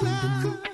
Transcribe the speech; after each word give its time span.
You're 0.00 0.67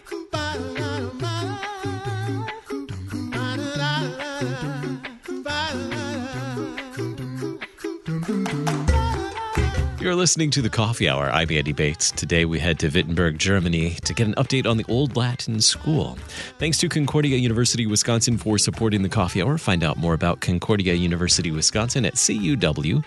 listening 10.24 10.50
to 10.50 10.62
the 10.62 10.70
Coffee 10.70 11.06
Hour. 11.06 11.28
I'm 11.30 11.50
Andy 11.50 11.74
Bates. 11.74 12.10
Today 12.10 12.46
we 12.46 12.58
head 12.58 12.78
to 12.78 12.88
Wittenberg, 12.88 13.36
Germany 13.36 13.90
to 14.06 14.14
get 14.14 14.26
an 14.26 14.32
update 14.36 14.64
on 14.64 14.78
the 14.78 14.84
Old 14.88 15.18
Latin 15.18 15.60
School. 15.60 16.16
Thanks 16.58 16.78
to 16.78 16.88
Concordia 16.88 17.36
University 17.36 17.86
Wisconsin 17.86 18.38
for 18.38 18.56
supporting 18.56 19.02
the 19.02 19.10
Coffee 19.10 19.42
Hour. 19.42 19.58
Find 19.58 19.84
out 19.84 19.98
more 19.98 20.14
about 20.14 20.40
Concordia 20.40 20.94
University 20.94 21.50
Wisconsin 21.50 22.06
at 22.06 22.14
cuw.edu. 22.14 23.02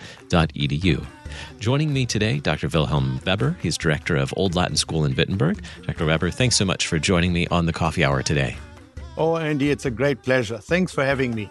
Joining 1.58 1.92
me 1.92 2.06
today, 2.06 2.38
Dr. 2.38 2.68
Wilhelm 2.68 3.18
Weber. 3.26 3.56
He's 3.60 3.76
director 3.76 4.14
of 4.14 4.32
Old 4.36 4.54
Latin 4.54 4.76
School 4.76 5.04
in 5.04 5.16
Wittenberg. 5.16 5.60
Dr. 5.88 6.06
Weber, 6.06 6.30
thanks 6.30 6.54
so 6.54 6.64
much 6.64 6.86
for 6.86 7.00
joining 7.00 7.32
me 7.32 7.48
on 7.48 7.66
the 7.66 7.72
Coffee 7.72 8.04
Hour 8.04 8.22
today. 8.22 8.56
Oh, 9.16 9.36
Andy, 9.36 9.72
it's 9.72 9.86
a 9.86 9.90
great 9.90 10.22
pleasure. 10.22 10.58
Thanks 10.58 10.92
for 10.92 11.04
having 11.04 11.34
me. 11.34 11.50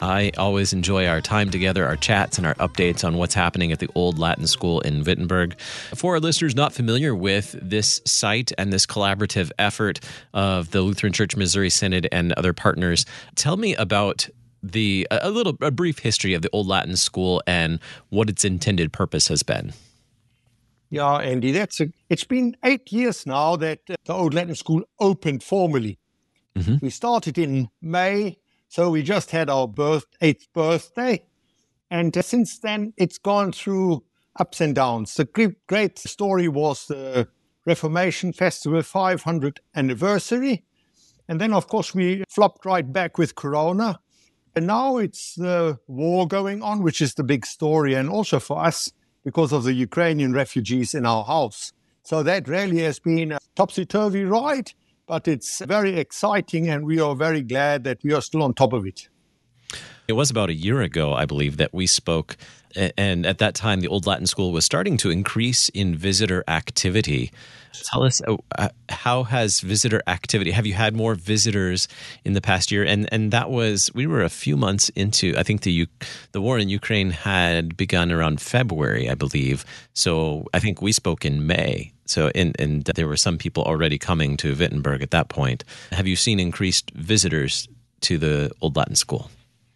I 0.00 0.30
always 0.38 0.72
enjoy 0.72 1.06
our 1.06 1.20
time 1.20 1.50
together, 1.50 1.86
our 1.86 1.96
chats, 1.96 2.38
and 2.38 2.46
our 2.46 2.54
updates 2.54 3.04
on 3.04 3.16
what's 3.16 3.34
happening 3.34 3.72
at 3.72 3.80
the 3.80 3.88
Old 3.94 4.18
Latin 4.18 4.46
School 4.46 4.80
in 4.80 5.02
Wittenberg. 5.02 5.58
For 5.94 6.14
our 6.14 6.20
listeners 6.20 6.54
not 6.54 6.72
familiar 6.72 7.14
with 7.14 7.56
this 7.60 8.00
site 8.04 8.52
and 8.58 8.72
this 8.72 8.86
collaborative 8.86 9.50
effort 9.58 10.00
of 10.34 10.70
the 10.70 10.82
Lutheran 10.82 11.12
Church 11.12 11.36
Missouri 11.36 11.70
Synod 11.70 12.08
and 12.12 12.32
other 12.34 12.52
partners, 12.52 13.06
tell 13.34 13.56
me 13.56 13.74
about 13.74 14.28
the 14.62 15.06
a 15.10 15.30
little 15.30 15.56
a 15.60 15.70
brief 15.70 16.00
history 16.00 16.34
of 16.34 16.42
the 16.42 16.50
Old 16.52 16.66
Latin 16.66 16.96
School 16.96 17.42
and 17.46 17.78
what 18.08 18.28
its 18.28 18.44
intended 18.44 18.92
purpose 18.92 19.28
has 19.28 19.42
been. 19.42 19.72
Yeah, 20.90 21.16
Andy, 21.16 21.52
that's 21.52 21.80
a, 21.80 21.92
it's 22.08 22.24
been 22.24 22.56
eight 22.64 22.90
years 22.90 23.26
now 23.26 23.56
that 23.56 23.80
uh, 23.90 23.96
the 24.04 24.14
Old 24.14 24.32
Latin 24.32 24.54
School 24.54 24.82
opened 24.98 25.42
formally. 25.42 25.98
Mm-hmm. 26.56 26.76
We 26.80 26.90
started 26.90 27.36
in 27.36 27.68
May 27.82 28.38
so 28.68 28.90
we 28.90 29.02
just 29.02 29.30
had 29.30 29.48
our 29.48 29.66
birth, 29.66 30.04
eighth 30.20 30.46
birthday. 30.52 31.24
And 31.90 32.16
uh, 32.16 32.22
since 32.22 32.58
then, 32.58 32.92
it's 32.96 33.18
gone 33.18 33.52
through 33.52 34.04
ups 34.38 34.60
and 34.60 34.74
downs. 34.74 35.14
The 35.14 35.24
great, 35.24 35.66
great 35.66 35.98
story 35.98 36.48
was 36.48 36.86
the 36.86 37.28
Reformation 37.64 38.32
Festival 38.32 38.82
500 38.82 39.60
anniversary. 39.74 40.64
And 41.28 41.40
then, 41.40 41.52
of 41.52 41.66
course, 41.68 41.94
we 41.94 42.24
flopped 42.28 42.64
right 42.64 42.90
back 42.90 43.18
with 43.18 43.34
Corona. 43.34 44.00
And 44.54 44.66
now 44.66 44.98
it's 44.98 45.34
the 45.34 45.78
war 45.86 46.26
going 46.26 46.62
on, 46.62 46.82
which 46.82 47.00
is 47.00 47.14
the 47.14 47.24
big 47.24 47.46
story. 47.46 47.94
And 47.94 48.08
also 48.08 48.38
for 48.38 48.64
us, 48.64 48.92
because 49.24 49.52
of 49.52 49.64
the 49.64 49.74
Ukrainian 49.74 50.32
refugees 50.32 50.94
in 50.94 51.04
our 51.04 51.24
house. 51.24 51.72
So 52.02 52.22
that 52.22 52.48
really 52.48 52.78
has 52.78 52.98
been 52.98 53.32
a 53.32 53.38
topsy 53.54 53.84
turvy 53.84 54.24
ride 54.24 54.72
but 55.08 55.26
it's 55.26 55.60
very 55.60 55.98
exciting, 55.98 56.68
and 56.68 56.84
we 56.84 57.00
are 57.00 57.16
very 57.16 57.42
glad 57.42 57.84
that 57.84 57.98
we 58.04 58.12
are 58.12 58.22
still 58.22 58.42
on 58.42 58.54
top 58.54 58.72
of 58.74 58.86
it. 58.86 59.08
It 60.06 60.12
was 60.12 60.30
about 60.30 60.48
a 60.48 60.54
year 60.54 60.80
ago, 60.80 61.12
I 61.12 61.26
believe, 61.26 61.56
that 61.56 61.74
we 61.74 61.86
spoke. 61.86 62.36
And 62.96 63.26
at 63.26 63.38
that 63.38 63.54
time, 63.54 63.80
the 63.80 63.88
Old 63.88 64.06
Latin 64.06 64.26
School 64.26 64.52
was 64.52 64.64
starting 64.64 64.96
to 64.98 65.10
increase 65.10 65.68
in 65.70 65.94
visitor 65.94 66.44
activity. 66.48 67.30
Tell 67.90 68.04
us 68.04 68.20
uh, 68.58 68.68
how 68.88 69.24
has 69.24 69.60
visitor 69.60 70.02
activity? 70.06 70.50
Have 70.50 70.66
you 70.66 70.74
had 70.74 70.94
more 70.94 71.14
visitors 71.14 71.88
in 72.24 72.32
the 72.32 72.40
past 72.40 72.70
year? 72.70 72.84
And 72.84 73.08
and 73.12 73.32
that 73.32 73.50
was 73.50 73.90
we 73.94 74.06
were 74.06 74.22
a 74.22 74.28
few 74.28 74.56
months 74.56 74.88
into. 74.90 75.34
I 75.36 75.42
think 75.42 75.62
the 75.62 75.88
the 76.32 76.40
war 76.40 76.58
in 76.58 76.68
Ukraine 76.68 77.10
had 77.10 77.76
begun 77.76 78.10
around 78.10 78.40
February, 78.40 79.10
I 79.10 79.14
believe. 79.14 79.64
So 79.94 80.46
I 80.54 80.58
think 80.58 80.80
we 80.80 80.92
spoke 80.92 81.24
in 81.24 81.46
May. 81.46 81.92
So, 82.08 82.30
and, 82.34 82.56
and 82.58 82.84
there 82.84 83.06
were 83.06 83.16
some 83.16 83.38
people 83.38 83.62
already 83.64 83.98
coming 83.98 84.36
to 84.38 84.54
Wittenberg 84.54 85.02
at 85.02 85.10
that 85.10 85.28
point. 85.28 85.64
Have 85.92 86.06
you 86.06 86.16
seen 86.16 86.40
increased 86.40 86.90
visitors 86.92 87.68
to 88.00 88.18
the 88.18 88.50
Old 88.60 88.76
Latin 88.76 88.96
School? 88.96 89.30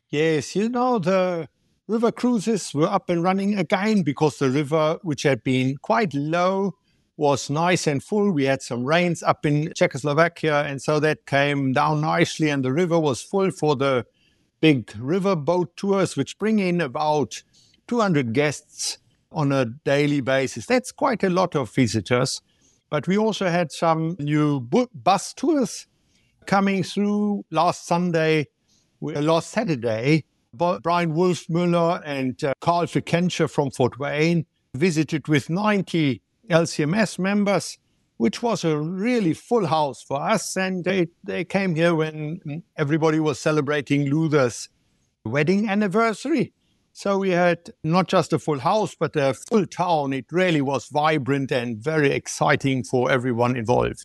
Yes, 0.08 0.56
you 0.56 0.69
know, 0.69 0.98
the 0.98 1.48
river 1.89 2.11
cruises 2.11 2.73
were 2.73 2.86
up 2.86 3.11
and 3.11 3.23
running 3.23 3.58
again 3.58 4.02
because 4.02 4.39
the 4.39 4.51
river, 4.51 4.98
which 5.02 5.24
had 5.24 5.45
been 5.45 5.77
quite 5.77 6.14
low, 6.14 6.74
was 7.17 7.51
nice 7.51 7.86
and 7.86 8.02
full. 8.02 8.33
We 8.33 8.45
had 8.45 8.62
some 8.62 8.84
rains 8.84 9.23
up 9.23 9.45
in 9.45 9.73
Czechoslovakia, 9.74 10.62
and 10.62 10.80
so 10.80 11.01
that 11.01 11.27
came 11.27 11.73
down 11.73 12.01
nicely, 12.01 12.48
and 12.48 12.64
the 12.64 12.73
river 12.73 12.98
was 12.98 13.23
full 13.23 13.51
for 13.51 13.77
the 13.77 14.07
big 14.61 14.90
river 14.98 15.36
boat 15.36 15.77
tours, 15.77 16.17
which 16.17 16.39
bring 16.39 16.58
in 16.58 16.80
about 16.80 17.42
200 17.89 18.33
guests 18.33 18.98
on 19.33 19.53
a 19.53 19.67
daily 19.85 20.20
basis. 20.20 20.67
That's 20.67 20.93
quite 20.93 21.23
a 21.23 21.31
lot 21.31 21.55
of 21.55 21.70
visitors. 21.70 22.41
But 22.91 23.09
we 23.09 23.17
also 23.17 23.48
had 23.48 23.73
some 23.73 24.17
new 24.19 24.61
bu- 24.61 24.89
bus 24.95 25.33
tours 25.33 25.87
coming 26.47 26.83
through 26.83 27.45
last 27.51 27.87
Sunday, 27.87 28.48
last 29.01 29.51
Saturday. 29.51 30.25
Bryan 30.55 31.15
Wolfmueller 31.15 32.03
and 32.05 32.43
uh, 32.45 32.53
Karl 32.61 32.85
Fickenscher 32.85 33.48
from 33.48 33.70
Fort 33.70 33.98
Wayne 33.98 34.45
visited 34.75 35.29
with 35.29 35.49
90 35.49 36.20
LCMS 36.51 37.19
members, 37.19 37.79
which 38.19 38.43
was 38.43 38.64
a 38.64 38.79
really 38.79 39.33
full 39.33 39.67
house 39.67 40.03
for 40.03 40.20
us. 40.20 40.57
And 40.57 40.85
they, 40.85 41.09
they 41.25 41.45
came 41.45 41.75
here 41.75 41.95
when 41.95 42.63
everybody 42.77 43.19
was 43.19 43.39
celebrating 43.39 44.11
Luther's 44.11 44.69
wedding 45.25 45.69
anniversary. 45.69 46.53
So 46.92 47.19
we 47.19 47.30
had 47.30 47.70
not 47.83 48.08
just 48.08 48.33
a 48.33 48.39
full 48.39 48.58
house, 48.58 48.95
but 48.95 49.17
a 49.17 49.35
full 49.35 49.67
town. 49.67 50.13
It 50.13 50.27
really 50.30 50.61
was 50.61 50.89
vibrant 50.89 51.51
and 51.51 51.79
very 51.79 52.11
exciting 52.13 52.85
for 52.85 53.11
everyone 53.11 53.57
involved. 53.57 54.05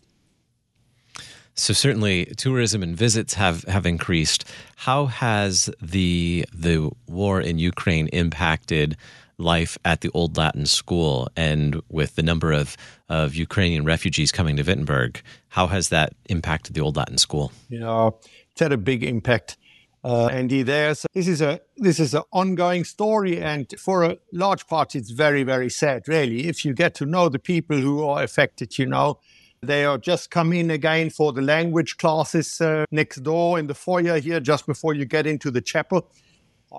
So 1.54 1.74
certainly, 1.74 2.26
tourism 2.36 2.82
and 2.82 2.96
visits 2.96 3.34
have, 3.34 3.64
have 3.64 3.84
increased. 3.84 4.44
How 4.76 5.06
has 5.06 5.68
the 5.82 6.46
the 6.54 6.90
war 7.08 7.40
in 7.40 7.58
Ukraine 7.58 8.06
impacted 8.08 8.96
life 9.38 9.76
at 9.84 10.00
the 10.00 10.10
Old 10.14 10.36
Latin 10.36 10.66
School, 10.66 11.28
and 11.36 11.82
with 11.88 12.14
the 12.14 12.22
number 12.22 12.52
of 12.52 12.76
of 13.08 13.34
Ukrainian 13.34 13.84
refugees 13.84 14.30
coming 14.30 14.56
to 14.56 14.62
Wittenberg, 14.62 15.20
how 15.48 15.66
has 15.66 15.88
that 15.88 16.14
impacted 16.26 16.74
the 16.74 16.80
Old 16.80 16.96
Latin 16.96 17.18
School? 17.18 17.52
Yeah, 17.68 18.10
it's 18.52 18.60
had 18.60 18.72
a 18.72 18.78
big 18.78 19.02
impact 19.02 19.56
uh, 20.04 20.26
Andy 20.26 20.62
there. 20.62 20.94
So 20.94 21.06
this 21.14 21.28
is 21.28 21.40
a 21.40 21.60
this 21.76 22.00
is 22.00 22.14
an 22.14 22.22
ongoing 22.32 22.84
story, 22.84 23.40
and 23.40 23.72
for 23.78 24.04
a 24.04 24.18
large 24.32 24.66
part, 24.66 24.94
it's 24.94 25.10
very 25.10 25.42
very 25.42 25.70
sad. 25.70 26.08
Really, 26.08 26.46
if 26.46 26.64
you 26.64 26.74
get 26.74 26.94
to 26.96 27.06
know 27.06 27.28
the 27.28 27.38
people 27.38 27.78
who 27.78 28.04
are 28.04 28.22
affected, 28.22 28.78
you 28.78 28.86
know, 28.86 29.18
they 29.62 29.84
are 29.84 29.98
just 29.98 30.30
come 30.30 30.52
in 30.52 30.70
again 30.70 31.10
for 31.10 31.32
the 31.32 31.42
language 31.42 31.96
classes 31.96 32.60
uh, 32.60 32.84
next 32.90 33.22
door 33.22 33.58
in 33.58 33.66
the 33.66 33.74
foyer 33.74 34.18
here, 34.18 34.40
just 34.40 34.66
before 34.66 34.94
you 34.94 35.04
get 35.04 35.26
into 35.26 35.50
the 35.50 35.60
chapel, 35.60 36.10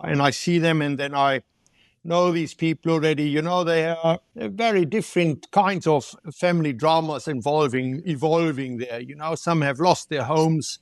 and 0.03 0.21
I 0.21 0.31
see 0.31 0.59
them, 0.59 0.81
and 0.81 0.97
then 0.97 1.13
I 1.13 1.41
know 2.03 2.31
these 2.31 2.53
people 2.53 2.93
already. 2.93 3.29
You 3.29 3.41
know, 3.41 3.63
they 3.65 3.87
are 3.89 4.19
very 4.35 4.85
different 4.85 5.51
kinds 5.51 5.85
of 5.85 6.15
family 6.33 6.71
dramas 6.71 7.27
involving 7.27 8.01
evolving 8.05 8.77
there. 8.77 9.01
You 9.01 9.15
know, 9.15 9.35
some 9.35 9.61
have 9.61 9.79
lost 9.79 10.09
their 10.09 10.23
homes 10.23 10.79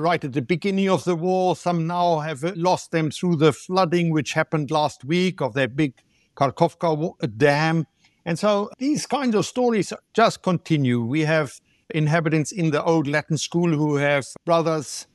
right 0.00 0.24
at 0.24 0.32
the 0.32 0.42
beginning 0.42 0.88
of 0.88 1.04
the 1.04 1.14
war. 1.14 1.54
Some 1.54 1.86
now 1.86 2.18
have 2.20 2.42
lost 2.56 2.90
them 2.90 3.10
through 3.10 3.36
the 3.36 3.52
flooding, 3.52 4.10
which 4.10 4.32
happened 4.32 4.70
last 4.70 5.04
week 5.04 5.40
of 5.40 5.54
their 5.54 5.68
big 5.68 5.94
Kakhovka 6.36 7.14
uh, 7.22 7.26
dam. 7.36 7.86
And 8.24 8.38
so 8.38 8.70
these 8.78 9.06
kinds 9.06 9.34
of 9.34 9.46
stories 9.46 9.92
just 10.14 10.42
continue. 10.42 11.02
We 11.04 11.22
have 11.22 11.60
inhabitants 11.90 12.52
in 12.52 12.70
the 12.70 12.82
old 12.82 13.06
Latin 13.06 13.36
school 13.36 13.70
who 13.70 13.96
have 13.96 14.24
brothers 14.44 15.06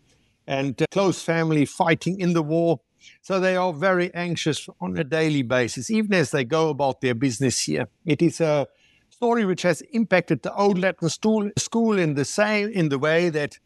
and 0.47 0.79
uh, 0.81 0.85
close 0.91 1.21
family 1.21 1.65
fighting 1.65 2.19
in 2.19 2.33
the 2.33 2.43
war. 2.43 2.79
So 3.21 3.39
they 3.39 3.55
are 3.55 3.73
very 3.73 4.13
anxious 4.13 4.67
on 4.81 4.97
a 4.97 5.03
daily 5.03 5.43
basis, 5.43 5.91
even 5.91 6.13
as 6.13 6.31
they 6.31 6.43
go 6.43 6.69
about 6.69 7.01
their 7.01 7.15
business 7.15 7.61
here. 7.61 7.87
It 8.05 8.21
is 8.21 8.41
a 8.41 8.67
story 9.09 9.45
which 9.45 9.61
has 9.61 9.81
impacted 9.93 10.41
the 10.41 10.53
old 10.53 10.77
Latin 10.77 11.09
school 11.09 11.99
in 11.99 12.15
the 12.15 12.25
same 12.25 12.69
in 12.69 12.89
the 12.89 12.99
way 12.99 13.29
that 13.29 13.59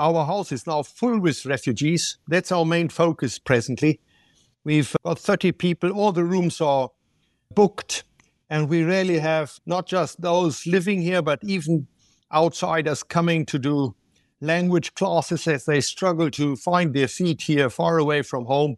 our 0.00 0.24
house 0.24 0.50
is 0.50 0.66
now 0.66 0.82
full 0.82 1.20
with 1.20 1.44
refugees. 1.44 2.16
That's 2.26 2.50
our 2.50 2.64
main 2.64 2.88
focus 2.88 3.38
presently. 3.38 4.00
We've 4.64 4.94
got 5.04 5.18
30 5.18 5.52
people, 5.52 5.92
all 5.92 6.12
the 6.12 6.24
rooms 6.24 6.60
are 6.60 6.88
booked, 7.54 8.04
and 8.48 8.68
we 8.68 8.82
really 8.82 9.18
have 9.18 9.58
not 9.66 9.86
just 9.86 10.20
those 10.20 10.66
living 10.66 11.02
here, 11.02 11.22
but 11.22 11.40
even 11.44 11.86
outsiders 12.32 13.02
coming 13.02 13.44
to 13.46 13.58
do 13.58 13.94
language 14.40 14.94
classes 14.94 15.46
as 15.46 15.66
they 15.66 15.80
struggle 15.80 16.30
to 16.30 16.56
find 16.56 16.94
their 16.94 17.08
feet 17.08 17.42
here 17.42 17.68
far 17.68 17.98
away 17.98 18.22
from 18.22 18.46
home. 18.46 18.76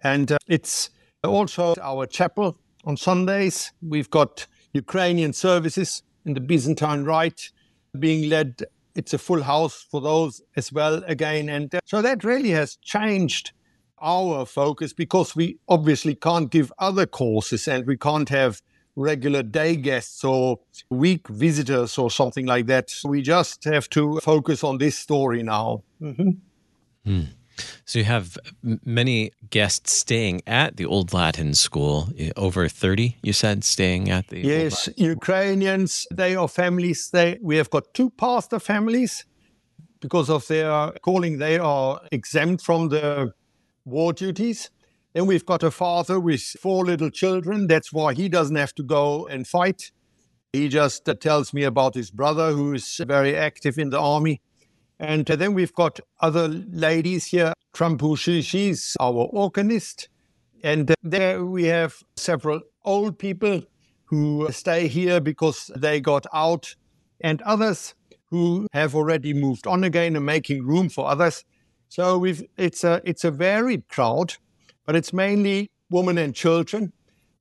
And 0.00 0.32
uh, 0.32 0.38
it's 0.46 0.90
also 1.22 1.74
our 1.80 2.06
chapel 2.06 2.58
on 2.84 2.96
Sundays. 2.96 3.72
We've 3.82 4.10
got 4.10 4.46
Ukrainian 4.72 5.32
services 5.32 6.02
in 6.24 6.34
the 6.34 6.40
Byzantine 6.40 7.04
Rite 7.04 7.50
being 7.98 8.28
led 8.28 8.62
it's 8.94 9.12
a 9.12 9.18
full 9.18 9.42
house 9.42 9.86
for 9.90 10.00
those 10.00 10.42
as 10.56 10.72
well 10.72 11.02
again. 11.06 11.48
And 11.48 11.74
uh, 11.74 11.80
so 11.84 12.02
that 12.02 12.24
really 12.24 12.50
has 12.50 12.76
changed 12.76 13.52
our 14.00 14.44
focus 14.44 14.92
because 14.92 15.34
we 15.34 15.58
obviously 15.68 16.14
can't 16.14 16.50
give 16.50 16.72
other 16.78 17.06
courses 17.06 17.66
and 17.68 17.86
we 17.86 17.96
can't 17.96 18.28
have 18.28 18.60
regular 18.96 19.42
day 19.42 19.76
guests 19.76 20.22
or 20.24 20.60
week 20.90 21.26
visitors 21.28 21.98
or 21.98 22.10
something 22.10 22.46
like 22.46 22.66
that. 22.66 22.92
We 23.04 23.22
just 23.22 23.64
have 23.64 23.88
to 23.90 24.20
focus 24.20 24.62
on 24.62 24.78
this 24.78 24.96
story 24.98 25.42
now. 25.42 25.82
Mm-hmm. 26.00 26.30
Hmm. 27.04 27.20
So 27.84 27.98
you 27.98 28.04
have 28.04 28.38
many 28.62 29.32
guests 29.50 29.92
staying 29.92 30.42
at 30.46 30.76
the 30.76 30.86
Old 30.86 31.12
Latin 31.12 31.54
School, 31.54 32.08
over 32.36 32.68
30, 32.68 33.16
you 33.22 33.32
said, 33.32 33.64
staying 33.64 34.10
at 34.10 34.28
the 34.28 34.40
Yes, 34.40 34.88
Ukrainians, 34.96 36.06
they 36.12 36.34
are 36.34 36.48
families. 36.48 37.10
They, 37.10 37.38
we 37.42 37.56
have 37.56 37.70
got 37.70 37.94
two 37.94 38.10
pastor 38.10 38.58
families. 38.58 39.24
Because 40.00 40.28
of 40.28 40.46
their 40.48 40.92
calling, 41.00 41.38
they 41.38 41.58
are 41.58 42.00
exempt 42.12 42.62
from 42.62 42.90
the 42.90 43.32
war 43.86 44.12
duties. 44.12 44.70
Then 45.14 45.26
we've 45.26 45.46
got 45.46 45.62
a 45.62 45.70
father 45.70 46.18
with 46.18 46.42
four 46.42 46.84
little 46.84 47.08
children. 47.08 47.68
That's 47.68 47.92
why 47.92 48.14
he 48.14 48.28
doesn't 48.28 48.56
have 48.56 48.74
to 48.74 48.82
go 48.82 49.26
and 49.28 49.46
fight. 49.46 49.92
He 50.52 50.68
just 50.68 51.08
uh, 51.08 51.14
tells 51.14 51.52
me 51.52 51.64
about 51.64 51.94
his 51.94 52.10
brother, 52.10 52.50
who 52.50 52.74
is 52.74 53.00
very 53.06 53.36
active 53.36 53.78
in 53.78 53.90
the 53.90 53.98
army. 53.98 54.40
And 55.06 55.26
then 55.26 55.52
we've 55.52 55.74
got 55.74 56.00
other 56.20 56.48
ladies 56.48 57.26
here. 57.26 57.52
Trampushi, 57.74 58.42
she's 58.42 58.96
our 58.98 59.28
organist. 59.32 60.08
And 60.62 60.94
there 61.02 61.44
we 61.44 61.64
have 61.64 62.02
several 62.16 62.62
old 62.86 63.18
people 63.18 63.62
who 64.06 64.48
stay 64.50 64.88
here 64.88 65.20
because 65.20 65.70
they 65.76 66.00
got 66.00 66.24
out, 66.32 66.74
and 67.20 67.42
others 67.42 67.94
who 68.30 68.66
have 68.72 68.94
already 68.94 69.34
moved 69.34 69.66
on 69.66 69.84
again 69.84 70.16
and 70.16 70.24
making 70.24 70.64
room 70.64 70.88
for 70.88 71.06
others. 71.06 71.44
So 71.90 72.16
we've, 72.16 72.42
it's, 72.56 72.82
a, 72.82 73.02
it's 73.04 73.24
a 73.24 73.30
varied 73.30 73.88
crowd, 73.88 74.36
but 74.86 74.96
it's 74.96 75.12
mainly 75.12 75.70
women 75.90 76.16
and 76.16 76.34
children. 76.34 76.94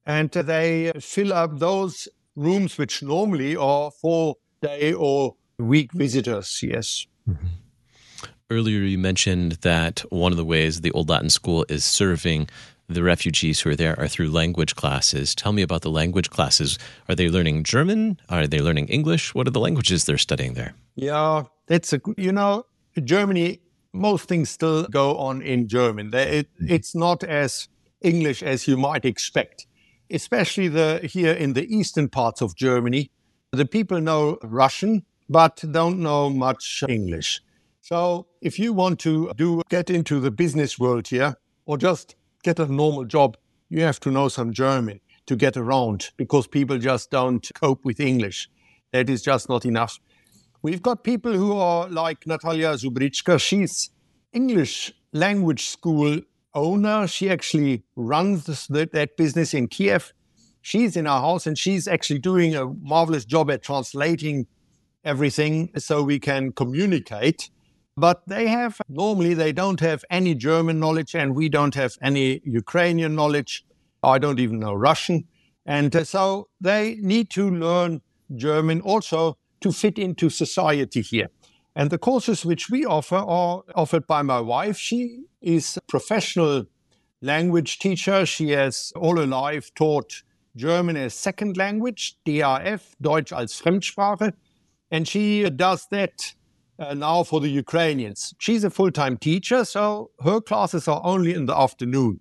And 0.05 0.29
they 0.31 0.91
fill 0.99 1.31
up 1.31 1.59
those 1.59 2.09
rooms 2.35 2.77
which 2.77 3.01
normally 3.01 3.55
are 3.55 3.89
for 3.89 4.35
day 4.61 4.91
or 4.91 5.35
week 5.57 5.93
visitors, 5.93 6.59
yes. 6.61 7.07
Mm-hmm. 7.29 7.47
Earlier, 8.49 8.81
you 8.81 8.97
mentioned 8.97 9.53
that 9.61 9.99
one 10.09 10.31
of 10.31 10.37
the 10.37 10.45
ways 10.45 10.81
the 10.81 10.91
Old 10.91 11.09
Latin 11.09 11.29
School 11.29 11.65
is 11.69 11.83
serving 11.83 12.49
the 12.87 13.03
refugees 13.03 13.61
who 13.61 13.69
are 13.69 13.75
there 13.75 13.99
are 13.99 14.07
through 14.07 14.29
language 14.29 14.75
classes. 14.75 15.33
Tell 15.33 15.53
me 15.53 15.61
about 15.61 15.81
the 15.81 15.89
language 15.89 16.29
classes. 16.29 16.77
Are 17.07 17.15
they 17.15 17.29
learning 17.29 17.63
German? 17.63 18.19
Are 18.29 18.47
they 18.47 18.59
learning 18.59 18.87
English? 18.87 19.33
What 19.33 19.47
are 19.47 19.51
the 19.51 19.59
languages 19.59 20.05
they're 20.05 20.17
studying 20.17 20.53
there? 20.53 20.73
Yeah, 20.95 21.43
that's 21.67 21.93
a 21.93 22.01
you 22.17 22.31
know 22.31 22.65
Germany. 23.03 23.61
Most 23.93 24.27
things 24.27 24.49
still 24.49 24.83
go 24.87 25.17
on 25.17 25.41
in 25.41 25.67
German. 25.67 26.11
It, 26.13 26.49
it's 26.59 26.95
not 26.95 27.23
as 27.23 27.67
English 28.01 28.41
as 28.41 28.67
you 28.67 28.75
might 28.75 29.05
expect, 29.05 29.67
especially 30.09 30.67
the 30.67 30.99
here 31.03 31.33
in 31.33 31.53
the 31.53 31.65
eastern 31.73 32.09
parts 32.09 32.41
of 32.41 32.55
Germany. 32.55 33.11
The 33.51 33.65
people 33.65 34.01
know 34.01 34.39
Russian, 34.41 35.05
but 35.33 35.63
don't 35.71 35.99
know 35.99 36.29
much 36.29 36.83
English. 36.87 37.41
So 37.81 38.27
if 38.41 38.59
you 38.59 38.71
want 38.71 38.99
to 38.99 39.31
do 39.35 39.63
get 39.67 39.89
into 39.89 40.19
the 40.19 40.29
business 40.29 40.77
world 40.77 41.07
here, 41.07 41.35
or 41.65 41.75
just 41.77 42.15
get 42.43 42.59
a 42.59 42.67
normal 42.67 43.05
job, 43.05 43.35
you 43.69 43.81
have 43.81 43.99
to 44.01 44.11
know 44.11 44.27
some 44.29 44.53
German 44.53 44.99
to 45.25 45.35
get 45.35 45.57
around 45.57 46.11
because 46.17 46.45
people 46.45 46.77
just 46.77 47.09
don't 47.09 47.49
cope 47.55 47.83
with 47.83 47.99
English. 47.99 48.47
That 48.91 49.09
is 49.09 49.23
just 49.23 49.49
not 49.49 49.65
enough. 49.65 49.99
We've 50.61 50.83
got 50.83 51.03
people 51.03 51.33
who 51.33 51.57
are 51.57 51.89
like 51.89 52.27
Natalia 52.27 52.73
Zubrichka. 52.75 53.41
She's 53.41 53.89
English 54.33 54.93
language 55.13 55.65
school 55.65 56.19
owner. 56.53 57.07
She 57.07 57.31
actually 57.31 57.83
runs 57.95 58.45
that 58.67 59.09
business 59.17 59.55
in 59.55 59.67
Kiev. 59.67 60.13
She's 60.61 60.95
in 60.95 61.07
our 61.07 61.21
house 61.21 61.47
and 61.47 61.57
she's 61.57 61.87
actually 61.87 62.19
doing 62.19 62.55
a 62.55 62.67
marvelous 62.67 63.25
job 63.25 63.49
at 63.49 63.63
translating 63.63 64.45
everything 65.03 65.71
so 65.77 66.03
we 66.03 66.19
can 66.19 66.51
communicate. 66.51 67.49
But 67.95 68.23
they 68.27 68.47
have, 68.47 68.81
normally, 68.89 69.33
they 69.33 69.51
don't 69.51 69.79
have 69.79 70.03
any 70.09 70.33
German 70.33 70.79
knowledge, 70.79 71.13
and 71.13 71.35
we 71.35 71.47
don't 71.49 71.75
have 71.75 71.95
any 72.01 72.41
Ukrainian 72.43 73.15
knowledge. 73.15 73.65
I 74.01 74.17
don't 74.17 74.39
even 74.39 74.59
know 74.59 74.73
Russian. 74.73 75.27
And 75.65 75.95
uh, 75.95 76.03
so 76.03 76.49
they 76.59 76.97
need 77.01 77.29
to 77.31 77.49
learn 77.49 78.01
German 78.35 78.81
also 78.81 79.37
to 79.61 79.71
fit 79.71 79.97
into 79.97 80.29
society 80.29 81.01
here. 81.01 81.29
And 81.75 81.89
the 81.89 81.97
courses 81.97 82.45
which 82.45 82.69
we 82.69 82.85
offer 82.85 83.15
are 83.15 83.63
offered 83.75 84.05
by 84.07 84.21
my 84.21 84.39
wife. 84.39 84.77
She 84.77 85.23
is 85.41 85.77
a 85.77 85.81
professional 85.81 86.65
language 87.21 87.79
teacher. 87.79 88.25
She 88.25 88.49
has 88.51 88.91
all 88.95 89.17
her 89.17 89.25
life 89.25 89.73
taught 89.73 90.23
German 90.55 90.97
as 90.97 91.13
second 91.15 91.57
language, 91.57 92.17
DAF, 92.25 92.95
Deutsch 93.01 93.31
als 93.31 93.59
Fremdsprache. 93.59 94.33
And 94.93 95.07
she 95.07 95.49
does 95.49 95.87
that 95.89 96.35
uh, 96.77 96.93
now 96.93 97.23
for 97.23 97.39
the 97.39 97.49
Ukrainians. 97.49 98.35
She's 98.37 98.63
a 98.63 98.69
full 98.69 98.91
time 98.91 99.17
teacher, 99.17 99.65
so 99.65 100.11
her 100.23 100.39
classes 100.39 100.87
are 100.87 101.01
only 101.03 101.33
in 101.33 101.47
the 101.47 101.57
afternoon. 101.57 102.19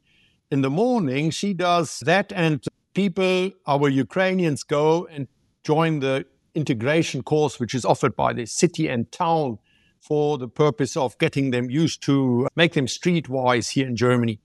In 0.50 0.62
the 0.62 0.70
morning, 0.70 1.30
she 1.30 1.52
does 1.52 2.00
that, 2.00 2.32
and 2.32 2.64
people, 2.94 3.50
our 3.66 3.90
Ukrainians, 3.90 4.62
go 4.62 5.06
and 5.10 5.28
join 5.64 6.00
the 6.00 6.24
integration 6.54 7.22
course, 7.22 7.60
which 7.60 7.74
is 7.74 7.84
offered 7.84 8.16
by 8.16 8.32
the 8.32 8.46
city 8.46 8.88
and 8.88 9.12
town 9.12 9.58
for 10.00 10.38
the 10.38 10.48
purpose 10.48 10.96
of 10.96 11.18
getting 11.18 11.50
them 11.50 11.70
used 11.70 12.02
to 12.04 12.48
make 12.56 12.72
them 12.72 12.86
streetwise 12.86 13.68
here 13.68 13.86
in 13.86 13.96
Germany. 13.96 14.40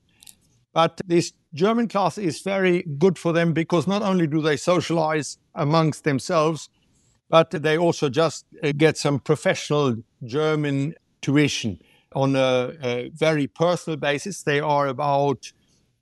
But 0.74 1.00
this 1.06 1.32
German 1.54 1.88
class 1.88 2.18
is 2.18 2.42
very 2.42 2.84
good 3.00 3.18
for 3.18 3.32
them 3.32 3.54
because 3.54 3.88
not 3.88 4.02
only 4.02 4.28
do 4.28 4.42
they 4.42 4.58
socialize 4.58 5.38
amongst 5.56 6.04
themselves, 6.04 6.70
but 7.30 7.52
they 7.52 7.78
also 7.78 8.10
just 8.10 8.46
uh, 8.64 8.72
get 8.76 8.98
some 8.98 9.20
professional 9.20 9.96
German 10.24 10.96
tuition 11.22 11.80
on 12.14 12.36
a, 12.36 12.74
a, 12.82 13.10
very 13.14 13.48
personal 13.48 13.98
basis. 13.98 14.44
They 14.44 14.60
are 14.60 14.88
about 14.88 15.52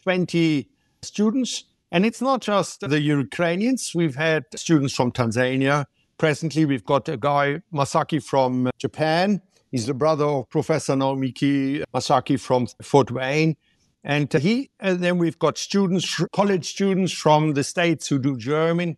20 0.04 0.69
students. 1.01 1.63
And 1.92 2.06
it's 2.06 2.22
not 2.22 2.42
just 2.42 2.81
the 2.81 3.01
Ukrainians. 3.01 3.94
We've 3.95 4.16
had 4.16 4.44
students 4.56 4.94
from 4.94 5.12
Tanzania. 5.12 5.86
Presently, 6.18 6.66
we've 6.66 6.86
got 6.86 7.10
a 7.10 7.18
guy, 7.18 7.62
Masaki, 7.74 8.24
from 8.24 8.69
Japan. 8.78 9.42
He's 9.71 9.88
the 9.88 9.94
brother 9.94 10.25
of 10.25 10.50
Professor 10.50 10.94
Naomichi 10.94 11.83
Masaki 11.94 12.39
from 12.39 12.68
Fort 12.81 13.12
Wayne. 13.12 13.56
And 14.04 14.31
he, 14.31 14.69
and 14.80 15.00
then 15.00 15.18
we've 15.18 15.39
got 15.39 15.57
students, 15.57 16.24
college 16.31 16.69
students 16.69 17.12
from 17.12 17.54
the 17.54 17.63
States 17.63 18.07
who 18.07 18.19
do 18.19 18.38
German 18.38 18.98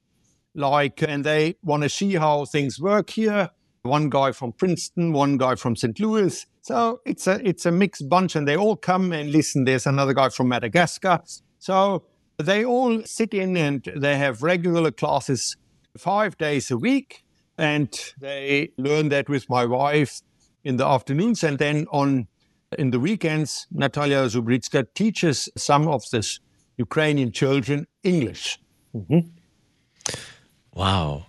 like, 0.57 1.01
and 1.01 1.23
they 1.23 1.55
want 1.63 1.83
to 1.83 1.89
see 1.89 2.15
how 2.15 2.45
things 2.45 2.79
work 2.79 3.11
here. 3.11 3.49
One 3.83 4.09
guy 4.09 4.33
from 4.33 4.51
Princeton, 4.51 5.13
one 5.13 5.37
guy 5.37 5.55
from 5.55 5.75
St. 5.75 5.97
Louis. 5.99 6.45
So 6.61 6.99
it's 7.05 7.27
a 7.27 7.39
it's 7.47 7.65
a 7.65 7.71
mixed 7.71 8.09
bunch, 8.09 8.35
and 8.35 8.45
they 8.45 8.57
all 8.57 8.75
come 8.75 9.13
and 9.13 9.31
listen. 9.31 9.63
There's 9.63 9.87
another 9.87 10.13
guy 10.13 10.29
from 10.29 10.49
Madagascar. 10.49 11.21
So 11.59 12.03
they 12.37 12.65
all 12.65 13.03
sit 13.03 13.33
in 13.33 13.55
and 13.55 13.89
they 13.95 14.17
have 14.17 14.43
regular 14.43 14.91
classes 14.91 15.55
five 15.97 16.37
days 16.37 16.69
a 16.69 16.77
week, 16.77 17.23
and 17.57 17.89
they 18.19 18.71
learn 18.77 19.09
that 19.09 19.29
with 19.29 19.49
my 19.49 19.65
wife 19.65 20.21
in 20.63 20.75
the 20.75 20.85
afternoons, 20.85 21.43
and 21.43 21.57
then 21.57 21.85
on 21.91 22.27
in 22.77 22.91
the 22.91 22.99
weekends, 22.99 23.67
Natalia 23.71 24.25
Zubritska 24.25 24.87
teaches 24.93 25.47
some 25.55 25.87
of 25.87 26.03
this 26.11 26.39
Ukrainian 26.77 27.31
children 27.31 27.87
English. 28.03 28.59
Mm-hmm. 28.93 29.36
Wow. 30.77 31.25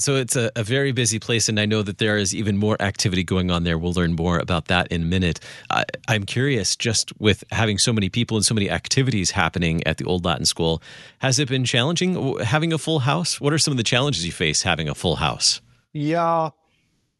So 0.00 0.16
it's 0.16 0.34
a, 0.34 0.50
a, 0.56 0.64
very 0.64 0.90
busy 0.90 1.20
place, 1.20 1.48
and 1.48 1.58
I 1.58 1.66
know 1.66 1.82
that 1.82 1.98
there 1.98 2.16
is 2.16 2.34
even 2.34 2.56
more 2.56 2.80
activity 2.80 3.22
going 3.22 3.48
on 3.48 3.62
there. 3.62 3.78
We'll 3.78 3.92
learn 3.92 4.14
more 4.14 4.38
about 4.40 4.66
that 4.66 4.88
in 4.88 5.02
a 5.02 5.04
minute. 5.04 5.38
I, 5.70 5.84
am 6.08 6.24
curious, 6.24 6.74
just 6.74 7.12
with 7.20 7.44
having 7.52 7.78
so 7.78 7.92
many 7.92 8.08
people 8.08 8.36
and 8.36 8.44
so 8.44 8.54
many 8.54 8.68
activities 8.68 9.30
happening 9.30 9.84
at 9.86 9.98
the 9.98 10.04
Old 10.04 10.24
Latin 10.24 10.46
School, 10.46 10.82
has 11.18 11.38
it 11.38 11.48
been 11.48 11.64
challenging 11.64 12.38
having 12.38 12.72
a 12.72 12.78
full 12.78 13.00
house? 13.00 13.40
What 13.40 13.52
are 13.52 13.58
some 13.58 13.72
of 13.72 13.76
the 13.76 13.84
challenges 13.84 14.26
you 14.26 14.32
face 14.32 14.62
having 14.62 14.88
a 14.88 14.94
full 14.96 15.16
house? 15.16 15.60
Yeah, 15.92 16.50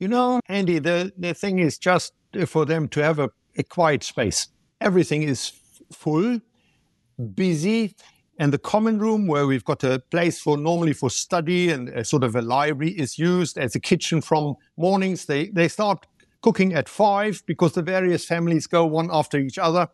you 0.01 0.09
know, 0.09 0.41
Andy, 0.49 0.81
the, 0.81 1.13
the 1.17 1.33
thing 1.33 1.61
is 1.61 1.79
just 1.79 2.13
for 2.47 2.65
them 2.65 2.89
to 2.89 3.03
have 3.03 3.21
a, 3.21 3.31
a 3.57 3.63
quiet 3.63 4.03
space. 4.03 4.49
Everything 4.81 5.23
is 5.23 5.53
full, 5.93 6.41
busy, 7.35 7.95
and 8.38 8.52
the 8.52 8.59
common 8.59 8.99
room, 8.99 9.26
where 9.26 9.47
we've 9.47 9.64
got 9.64 9.83
a 9.83 9.99
place 9.99 10.40
for 10.40 10.57
normally 10.57 10.92
for 10.92 11.11
study 11.11 11.71
and 11.71 11.88
a 11.88 12.04
sort 12.04 12.23
of 12.23 12.37
a 12.37 12.42
library, 12.42 12.92
is 12.92 13.18
used 13.18 13.59
as 13.59 13.75
a 13.75 13.80
kitchen 13.80 14.21
from 14.21 14.54
mornings. 14.76 15.26
They, 15.26 15.49
they 15.49 15.66
start 15.66 16.07
cooking 16.40 16.73
at 16.73 16.88
five 16.88 17.42
because 17.47 17.73
the 17.73 17.83
various 17.83 18.25
families 18.25 18.68
go 18.68 18.87
one 18.87 19.11
after 19.12 19.38
each 19.38 19.59
other. 19.59 19.88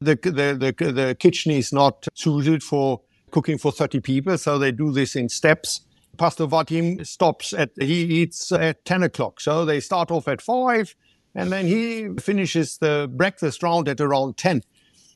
The, 0.00 0.14
the, 0.22 0.74
the, 0.76 0.92
the 0.92 1.16
kitchen 1.18 1.52
is 1.52 1.72
not 1.72 2.06
suited 2.14 2.62
for 2.62 3.00
cooking 3.30 3.56
for 3.56 3.72
30 3.72 4.00
people, 4.00 4.36
so 4.36 4.58
they 4.58 4.72
do 4.72 4.92
this 4.92 5.16
in 5.16 5.30
steps. 5.30 5.80
Pastor 6.18 6.46
Vadim 6.46 7.06
stops 7.06 7.54
at, 7.54 7.70
he 7.78 8.02
eats 8.04 8.52
at 8.52 8.84
10 8.84 9.04
o'clock. 9.04 9.40
So 9.40 9.64
they 9.64 9.80
start 9.80 10.10
off 10.10 10.28
at 10.28 10.42
five 10.42 10.94
and 11.34 11.52
then 11.52 11.66
he 11.66 12.08
finishes 12.18 12.78
the 12.78 13.10
breakfast 13.14 13.62
round 13.62 13.88
at 13.88 14.00
around 14.00 14.36
10. 14.36 14.62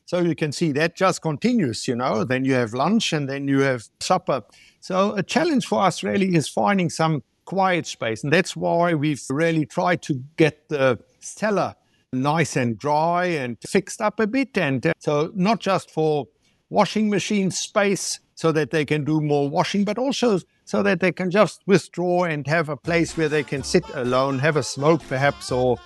So 0.05 0.19
you 0.19 0.35
can 0.35 0.51
see 0.51 0.71
that 0.73 0.95
just 0.95 1.21
continues, 1.21 1.87
you 1.87 1.95
know. 1.95 2.23
Then 2.23 2.43
you 2.45 2.53
have 2.53 2.73
lunch 2.73 3.13
and 3.13 3.29
then 3.29 3.47
you 3.47 3.59
have 3.61 3.85
supper. 3.99 4.43
So 4.79 5.13
a 5.13 5.23
challenge 5.23 5.65
for 5.65 5.81
us 5.81 6.03
really 6.03 6.35
is 6.35 6.49
finding 6.49 6.89
some 6.89 7.23
quiet 7.45 7.85
space. 7.85 8.23
And 8.23 8.31
that's 8.31 8.55
why 8.55 8.93
we've 8.93 9.21
really 9.29 9.65
tried 9.65 10.01
to 10.03 10.23
get 10.37 10.69
the 10.69 10.99
cellar 11.19 11.75
nice 12.13 12.57
and 12.57 12.77
dry 12.77 13.25
and 13.25 13.57
fixed 13.65 14.01
up 14.01 14.19
a 14.19 14.27
bit. 14.27 14.57
And 14.57 14.85
uh, 14.85 14.93
so 14.99 15.31
not 15.33 15.59
just 15.59 15.91
for 15.91 16.27
washing 16.69 17.09
machine 17.09 17.51
space 17.51 18.19
so 18.35 18.51
that 18.51 18.71
they 18.71 18.85
can 18.85 19.03
do 19.03 19.21
more 19.21 19.49
washing, 19.49 19.85
but 19.85 19.97
also 19.97 20.39
so 20.65 20.83
that 20.83 20.99
they 20.99 21.11
can 21.11 21.29
just 21.29 21.61
withdraw 21.67 22.23
and 22.23 22.47
have 22.47 22.69
a 22.69 22.77
place 22.77 23.17
where 23.17 23.29
they 23.29 23.43
can 23.43 23.63
sit 23.63 23.83
alone, 23.93 24.39
have 24.39 24.57
a 24.57 24.63
smoke 24.63 25.01
perhaps, 25.07 25.51
or 25.51 25.77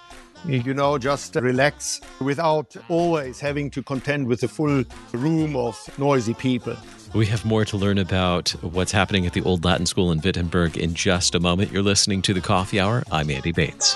you 0.46 0.74
know, 0.74 0.98
just 0.98 1.36
relax 1.36 2.02
without 2.20 2.76
always 2.90 3.40
having 3.40 3.70
to 3.72 3.84
contend 3.84 4.28
with 4.28 4.44
a 4.44 4.48
full 4.48 4.84
room 5.14 5.56
of 5.56 5.78
noisy 5.98 6.34
people. 6.34 6.76
We 7.14 7.26
have 7.28 7.46
more 7.46 7.64
to 7.66 7.78
learn 7.78 7.98
about 7.98 8.50
what's 8.62 8.92
happening 8.92 9.26
at 9.26 9.34
the 9.34 9.42
Old 9.42 9.64
Latin 9.64 9.86
School 9.86 10.12
in 10.12 10.20
Wittenberg 10.20 10.78
in 10.78 10.94
just 10.94 11.34
a 11.34 11.40
moment. 11.40 11.72
You're 11.72 11.84
listening 11.84 12.22
to 12.24 12.34
the 12.34 12.42
Coffee 12.42 12.80
Hour. 12.80 13.04
I'm 13.12 13.30
Andy 13.30 13.54
Bates. 13.54 13.96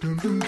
Do 0.00 0.14
dun. 0.14 0.39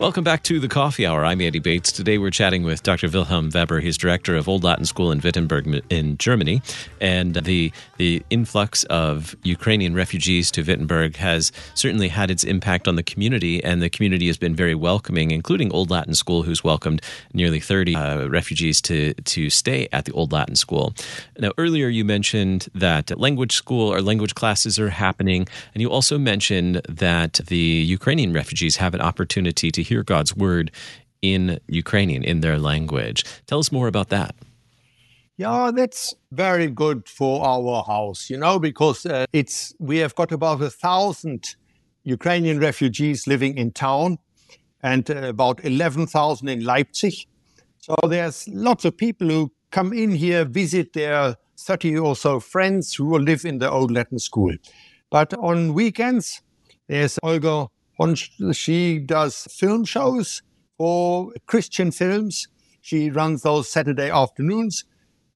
Welcome 0.00 0.24
back 0.24 0.42
to 0.44 0.58
the 0.58 0.66
Coffee 0.66 1.04
Hour. 1.04 1.26
I'm 1.26 1.42
Andy 1.42 1.58
Bates. 1.58 1.92
Today 1.92 2.16
we're 2.16 2.30
chatting 2.30 2.62
with 2.62 2.82
Dr. 2.82 3.10
Wilhelm 3.10 3.50
Weber. 3.52 3.80
He's 3.80 3.98
director 3.98 4.34
of 4.34 4.48
Old 4.48 4.64
Latin 4.64 4.86
School 4.86 5.12
in 5.12 5.20
Wittenberg 5.20 5.84
in 5.90 6.16
Germany. 6.16 6.62
And 7.02 7.34
the, 7.34 7.70
the 7.98 8.22
influx 8.30 8.84
of 8.84 9.36
Ukrainian 9.42 9.94
refugees 9.94 10.50
to 10.52 10.62
Wittenberg 10.62 11.16
has 11.16 11.52
certainly 11.74 12.08
had 12.08 12.30
its 12.30 12.44
impact 12.44 12.88
on 12.88 12.96
the 12.96 13.02
community, 13.02 13.62
and 13.62 13.82
the 13.82 13.90
community 13.90 14.26
has 14.28 14.38
been 14.38 14.56
very 14.56 14.74
welcoming, 14.74 15.32
including 15.32 15.70
Old 15.70 15.90
Latin 15.90 16.14
School, 16.14 16.44
who's 16.44 16.64
welcomed 16.64 17.02
nearly 17.34 17.60
30 17.60 17.94
uh, 17.94 18.26
refugees 18.28 18.80
to, 18.80 19.12
to 19.12 19.50
stay 19.50 19.86
at 19.92 20.06
the 20.06 20.12
Old 20.12 20.32
Latin 20.32 20.56
School. 20.56 20.94
Now, 21.38 21.52
earlier 21.58 21.88
you 21.88 22.06
mentioned 22.06 22.68
that 22.74 23.20
language 23.20 23.52
school 23.52 23.92
or 23.92 24.00
language 24.00 24.34
classes 24.34 24.78
are 24.78 24.88
happening, 24.88 25.46
and 25.74 25.82
you 25.82 25.90
also 25.90 26.18
mentioned 26.18 26.80
that 26.88 27.34
the 27.48 27.56
Ukrainian 27.58 28.32
refugees 28.32 28.76
have 28.76 28.94
an 28.94 29.02
opportunity 29.02 29.70
to 29.70 29.89
hear 29.90 30.02
God's 30.14 30.32
word 30.46 30.66
in 31.22 31.42
Ukrainian, 31.82 32.22
in 32.32 32.40
their 32.40 32.58
language. 32.70 33.18
Tell 33.48 33.60
us 33.64 33.70
more 33.78 33.88
about 33.94 34.08
that. 34.16 34.32
Yeah, 35.36 35.70
that's 35.80 36.14
very 36.32 36.68
good 36.82 37.08
for 37.18 37.34
our 37.52 37.82
house, 37.94 38.20
you 38.32 38.38
know, 38.44 38.58
because 38.58 39.00
uh, 39.06 39.24
it's 39.40 39.56
we 39.78 39.96
have 40.04 40.14
got 40.14 40.30
about 40.32 40.60
a 40.60 40.72
thousand 40.86 41.40
Ukrainian 42.16 42.58
refugees 42.68 43.26
living 43.26 43.56
in 43.62 43.68
town, 43.72 44.18
and 44.82 45.04
uh, 45.10 45.16
about 45.34 45.56
eleven 45.64 46.06
thousand 46.06 46.48
in 46.48 46.60
Leipzig. 46.72 47.16
So 47.86 47.94
there's 48.12 48.38
lots 48.68 48.84
of 48.84 48.92
people 48.96 49.28
who 49.34 49.42
come 49.70 49.90
in 49.94 50.10
here, 50.24 50.44
visit 50.44 50.92
their 50.92 51.36
thirty 51.66 51.96
or 51.96 52.14
so 52.16 52.32
friends 52.54 52.94
who 52.94 53.18
live 53.18 53.42
in 53.50 53.56
the 53.58 53.70
old 53.70 53.90
Latin 53.90 54.18
school. 54.18 54.54
But 55.10 55.32
on 55.34 55.74
weekends, 55.74 56.42
there's 56.88 57.18
Olga 57.22 57.68
she 58.52 58.98
does 58.98 59.46
film 59.50 59.84
shows 59.84 60.42
for 60.78 61.32
Christian 61.46 61.90
films. 61.90 62.48
She 62.80 63.10
runs 63.10 63.42
those 63.42 63.68
Saturday 63.68 64.10
afternoons. 64.10 64.84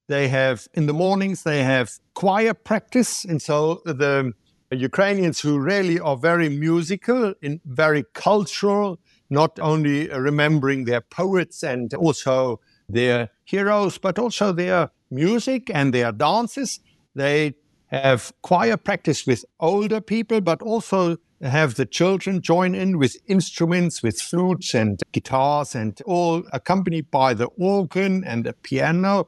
They 0.07 0.29
have, 0.29 0.67
in 0.75 0.87
the 0.87 0.93
mornings, 0.95 1.43
they 1.43 1.63
have 1.63 1.91
choir 2.15 2.55
practice. 2.55 3.25
And 3.25 3.41
so 3.41 3.83
the 3.85 4.33
Ukrainians 4.71 5.41
who 5.41 5.59
really 5.59 6.01
are 6.01 6.17
very 6.17 6.49
musical 6.49 7.35
and 7.43 7.61
very 7.65 8.05
cultural, 8.15 8.99
not 9.31 9.59
only 9.61 10.09
remembering 10.09 10.85
their 10.85 11.01
poets 11.01 11.63
and 11.63 11.93
also 11.95 12.61
their 12.89 13.31
heroes, 13.45 13.99
but 13.99 14.19
also 14.19 14.53
their 14.53 14.91
music 15.11 15.71
and 15.73 15.93
their 15.93 16.13
dances. 16.13 16.81
They 17.15 17.55
have 17.87 18.33
choir 18.43 18.77
practice 18.77 19.27
with 19.27 19.45
older 19.61 20.01
people, 20.01 20.41
but 20.41 20.63
also 20.63 21.17
have 21.41 21.75
the 21.75 21.87
children 21.87 22.41
join 22.41 22.75
in 22.75 22.99
with 22.99 23.17
instruments, 23.27 24.03
with 24.03 24.21
flutes 24.21 24.75
and 24.75 25.01
guitars, 25.13 25.75
and 25.75 26.01
all 26.07 26.43
accompanied 26.53 27.11
by 27.11 27.35
the 27.35 27.47
organ 27.59 28.25
and 28.25 28.45
the 28.45 28.53
piano. 28.53 29.27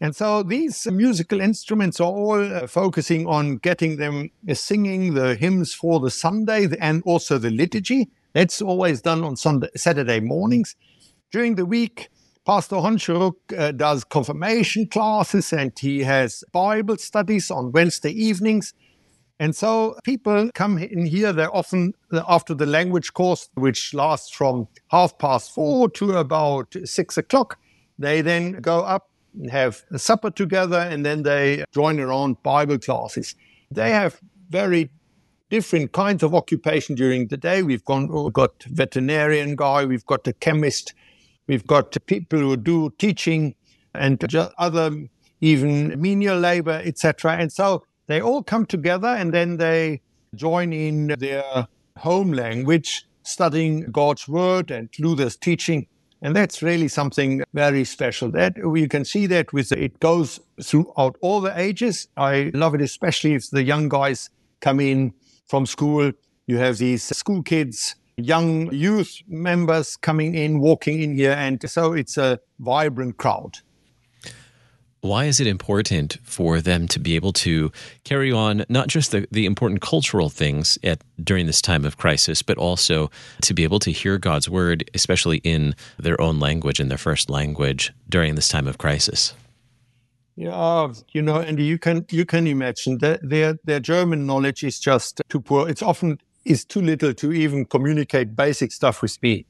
And 0.00 0.14
so 0.14 0.42
these 0.42 0.86
musical 0.90 1.40
instruments 1.40 2.00
are 2.00 2.10
all 2.10 2.40
uh, 2.40 2.66
focusing 2.66 3.26
on 3.26 3.56
getting 3.56 3.96
them 3.96 4.30
uh, 4.48 4.54
singing 4.54 5.14
the 5.14 5.34
hymns 5.34 5.74
for 5.74 5.98
the 5.98 6.10
Sunday 6.10 6.68
and 6.80 7.02
also 7.04 7.38
the 7.38 7.50
liturgy. 7.50 8.08
That's 8.32 8.62
always 8.62 9.02
done 9.02 9.24
on 9.24 9.36
Sunday, 9.36 9.68
Saturday 9.74 10.20
mornings. 10.20 10.76
During 11.32 11.56
the 11.56 11.66
week, 11.66 12.10
Pastor 12.46 12.76
Honchuruk 12.76 13.34
uh, 13.58 13.72
does 13.72 14.04
confirmation 14.04 14.86
classes 14.86 15.52
and 15.52 15.76
he 15.78 16.04
has 16.04 16.44
Bible 16.52 16.96
studies 16.96 17.50
on 17.50 17.72
Wednesday 17.72 18.12
evenings. 18.12 18.72
And 19.40 19.54
so 19.54 19.96
people 20.02 20.50
come 20.54 20.78
in 20.78 21.06
here, 21.06 21.32
they're 21.32 21.54
often 21.54 21.94
after 22.12 22.54
the 22.54 22.66
language 22.66 23.14
course, 23.14 23.48
which 23.54 23.94
lasts 23.94 24.30
from 24.30 24.66
half 24.88 25.16
past 25.18 25.54
four 25.54 25.88
to 25.90 26.14
about 26.14 26.74
six 26.84 27.16
o'clock. 27.16 27.58
They 27.98 28.20
then 28.20 28.52
go 28.60 28.80
up 28.80 29.10
and 29.34 29.50
have 29.50 29.84
supper 29.96 30.30
together 30.30 30.78
and 30.78 31.06
then 31.06 31.22
they 31.22 31.64
join 31.72 32.00
around 32.00 32.42
Bible 32.42 32.78
classes. 32.78 33.36
They 33.70 33.90
have 33.90 34.20
very 34.50 34.90
different 35.50 35.92
kinds 35.92 36.22
of 36.22 36.34
occupation 36.34 36.96
during 36.96 37.28
the 37.28 37.36
day. 37.36 37.62
We've 37.62 37.84
gone, 37.84 38.08
we've 38.08 38.32
got 38.32 38.64
veterinarian 38.64 39.56
guy, 39.56 39.84
we've 39.84 40.06
got 40.06 40.26
a 40.26 40.32
chemist, 40.32 40.94
we've 41.46 41.66
got 41.66 41.96
people 42.06 42.40
who 42.40 42.56
do 42.56 42.90
teaching 42.98 43.54
and 43.94 44.22
other 44.58 44.90
even 45.40 46.00
menial 46.00 46.38
labor, 46.38 46.82
etc. 46.84 47.36
And 47.36 47.52
so 47.52 47.84
they 48.08 48.20
all 48.20 48.42
come 48.42 48.66
together 48.66 49.08
and 49.08 49.32
then 49.32 49.58
they 49.58 50.00
join 50.34 50.72
in 50.72 51.14
their 51.18 51.68
home 51.96 52.32
language, 52.32 53.06
studying 53.22 53.90
God's 53.92 54.26
word 54.26 54.70
and 54.70 54.88
Luther's 54.98 55.36
teaching. 55.36 55.86
And 56.20 56.34
that's 56.34 56.62
really 56.62 56.88
something 56.88 57.44
very 57.54 57.84
special. 57.84 58.30
That 58.32 58.56
you 58.56 58.88
can 58.88 59.04
see 59.04 59.26
that 59.26 59.52
with 59.52 59.70
it 59.70 60.00
goes 60.00 60.40
throughout 60.60 61.16
all 61.20 61.40
the 61.40 61.56
ages. 61.58 62.08
I 62.16 62.50
love 62.54 62.74
it 62.74 62.80
especially 62.80 63.34
if 63.34 63.50
the 63.50 63.62
young 63.62 63.88
guys 63.88 64.30
come 64.60 64.80
in 64.80 65.12
from 65.46 65.64
school. 65.64 66.10
You 66.46 66.58
have 66.58 66.78
these 66.78 67.04
school 67.04 67.42
kids, 67.42 67.94
young 68.16 68.72
youth 68.72 69.18
members 69.28 69.96
coming 69.96 70.34
in, 70.34 70.60
walking 70.60 71.02
in 71.02 71.14
here, 71.14 71.32
and 71.32 71.70
so 71.70 71.92
it's 71.92 72.16
a 72.16 72.40
vibrant 72.58 73.18
crowd. 73.18 73.58
Why 75.00 75.26
is 75.26 75.38
it 75.38 75.46
important 75.46 76.18
for 76.24 76.60
them 76.60 76.88
to 76.88 76.98
be 76.98 77.14
able 77.14 77.32
to 77.34 77.70
carry 78.04 78.32
on 78.32 78.64
not 78.68 78.88
just 78.88 79.12
the, 79.12 79.28
the 79.30 79.46
important 79.46 79.80
cultural 79.80 80.28
things 80.28 80.76
at 80.82 81.02
during 81.22 81.46
this 81.46 81.62
time 81.62 81.84
of 81.84 81.96
crisis, 81.96 82.42
but 82.42 82.58
also 82.58 83.10
to 83.42 83.54
be 83.54 83.62
able 83.62 83.78
to 83.80 83.92
hear 83.92 84.18
God's 84.18 84.48
word, 84.48 84.90
especially 84.94 85.38
in 85.38 85.76
their 85.98 86.20
own 86.20 86.40
language, 86.40 86.80
in 86.80 86.88
their 86.88 86.98
first 86.98 87.30
language, 87.30 87.92
during 88.08 88.34
this 88.34 88.48
time 88.48 88.66
of 88.66 88.78
crisis? 88.78 89.34
Yeah, 90.34 90.54
um, 90.54 90.94
you 91.12 91.22
know, 91.22 91.36
and 91.36 91.58
you 91.58 91.78
can 91.78 92.06
you 92.10 92.24
can 92.24 92.46
imagine 92.46 92.98
that 92.98 93.20
their 93.28 93.58
their 93.64 93.80
German 93.80 94.24
knowledge 94.24 94.62
is 94.62 94.78
just 94.78 95.20
too 95.28 95.40
poor. 95.40 95.68
It's 95.68 95.82
often 95.82 96.20
is 96.44 96.64
too 96.64 96.80
little 96.80 97.12
to 97.14 97.32
even 97.32 97.64
communicate 97.64 98.34
basic 98.36 98.72
stuff 98.72 99.02
with 99.02 99.20
me. 99.22 99.46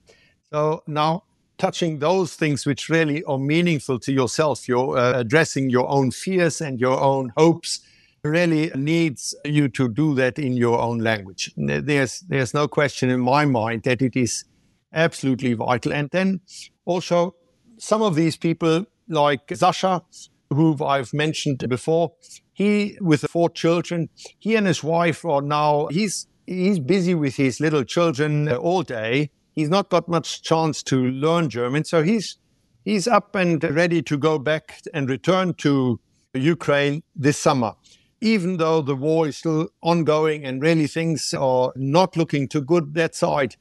So 0.51 0.83
now 0.87 1.25
touching 1.59 1.99
those 1.99 2.35
things 2.35 2.65
which 2.65 2.89
really 2.89 3.23
are 3.25 3.39
meaningful 3.39 3.99
to 4.01 4.13
yourself. 4.13 4.69
You're 4.69 4.97
uh, 4.97 5.21
addressing 5.21 5.71
your 5.71 5.89
own 5.89 6.11
fears 6.11 6.61
and 6.61 6.81
your 6.81 6.99
own 7.01 7.33
hopes. 7.37 7.81
Really 8.25 8.71
needs 8.75 9.35
you 9.45 9.69
to 9.69 9.89
do 9.89 10.15
that 10.17 10.39
in 10.39 10.55
your 10.55 10.81
own 10.81 10.99
language. 10.99 11.53
There's 11.57 12.21
there's 12.21 12.53
no 12.53 12.67
question 12.67 13.11
in 13.11 13.21
my 13.21 13.45
mind 13.45 13.85
that 13.85 14.03
it 14.03 14.17
is 14.17 14.45
absolutely 14.93 15.55
vital. 15.55 15.93
And 15.93 16.09
then 16.11 16.41
also 16.85 17.37
some 17.79 18.03
of 18.03 18.17
these 18.17 18.37
people, 18.37 18.87
like 19.09 19.43
Sasha, 19.55 20.03
who 20.51 20.77
I've 20.85 21.15
mentioned 21.15 21.67
before, 21.69 22.13
he 22.53 22.99
with 23.01 23.21
four 23.31 23.51
children, 23.51 24.09
he 24.39 24.57
and 24.57 24.67
his 24.67 24.83
wife 24.83 25.25
are 25.25 25.43
now 25.43 25.87
he's 25.91 26.27
he's 26.47 26.81
busy 26.81 27.15
with 27.15 27.37
his 27.37 27.61
little 27.61 27.85
children 27.85 28.49
all 28.49 28.83
day. 28.83 29.31
He's 29.59 29.69
not 29.69 29.89
got 29.89 30.09
much 30.09 30.43
chance 30.43 30.85
to 30.85 31.11
learn 31.11 31.51
German, 31.51 31.83
so 31.83 32.05
he's 32.05 32.37
he's 32.85 33.09
up 33.09 33.35
and 33.35 33.61
ready 33.65 34.03
to 34.03 34.17
go 34.17 34.39
back 34.39 34.81
and 34.95 35.11
return 35.11 35.53
to 35.55 35.99
Ukraine 36.33 37.03
this 37.17 37.39
summer. 37.39 37.75
Even 38.21 38.59
though 38.59 38.83
the 38.83 38.95
war 38.95 39.27
is 39.27 39.39
still 39.39 39.71
ongoing 39.83 40.45
and 40.45 40.63
really 40.63 40.87
things 40.87 41.35
are 41.35 41.73
not 41.75 42.17
looking 42.17 42.47
too 42.47 42.61
good 42.61 42.95
that 42.95 43.17
side, 43.17 43.57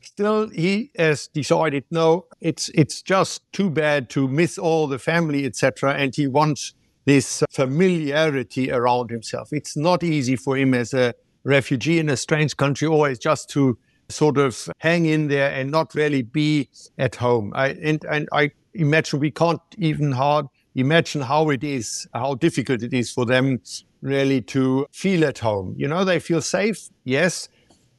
still 0.00 0.48
he 0.48 0.90
has 0.98 1.28
decided 1.28 1.84
no, 1.92 2.26
it's 2.40 2.68
it's 2.74 3.00
just 3.00 3.40
too 3.52 3.70
bad 3.70 4.10
to 4.10 4.26
miss 4.26 4.58
all 4.58 4.88
the 4.88 4.98
family, 4.98 5.46
etc. 5.46 5.94
And 5.94 6.12
he 6.12 6.26
wants 6.26 6.74
this 7.04 7.44
familiarity 7.52 8.72
around 8.72 9.10
himself. 9.10 9.52
It's 9.52 9.76
not 9.76 10.02
easy 10.02 10.34
for 10.34 10.56
him 10.56 10.74
as 10.74 10.92
a 10.92 11.14
refugee 11.44 12.00
in 12.00 12.08
a 12.08 12.16
strange 12.16 12.56
country 12.56 12.88
always 12.88 13.20
just 13.20 13.48
to 13.50 13.78
sort 14.08 14.38
of 14.38 14.68
hang 14.78 15.06
in 15.06 15.28
there 15.28 15.50
and 15.50 15.70
not 15.70 15.94
really 15.94 16.22
be 16.22 16.68
at 16.98 17.16
home. 17.16 17.52
I, 17.54 17.68
and, 17.82 18.04
and 18.10 18.28
I 18.32 18.50
imagine 18.74 19.20
we 19.20 19.30
can't 19.30 19.60
even 19.78 20.12
hard 20.12 20.46
imagine 20.76 21.22
how 21.22 21.48
it 21.48 21.64
is, 21.64 22.06
how 22.12 22.34
difficult 22.34 22.82
it 22.82 22.92
is 22.92 23.10
for 23.10 23.24
them 23.24 23.58
really 24.02 24.42
to 24.42 24.86
feel 24.92 25.24
at 25.24 25.38
home. 25.38 25.74
You 25.76 25.88
know, 25.88 26.04
they 26.04 26.20
feel 26.20 26.42
safe, 26.42 26.90
yes, 27.04 27.48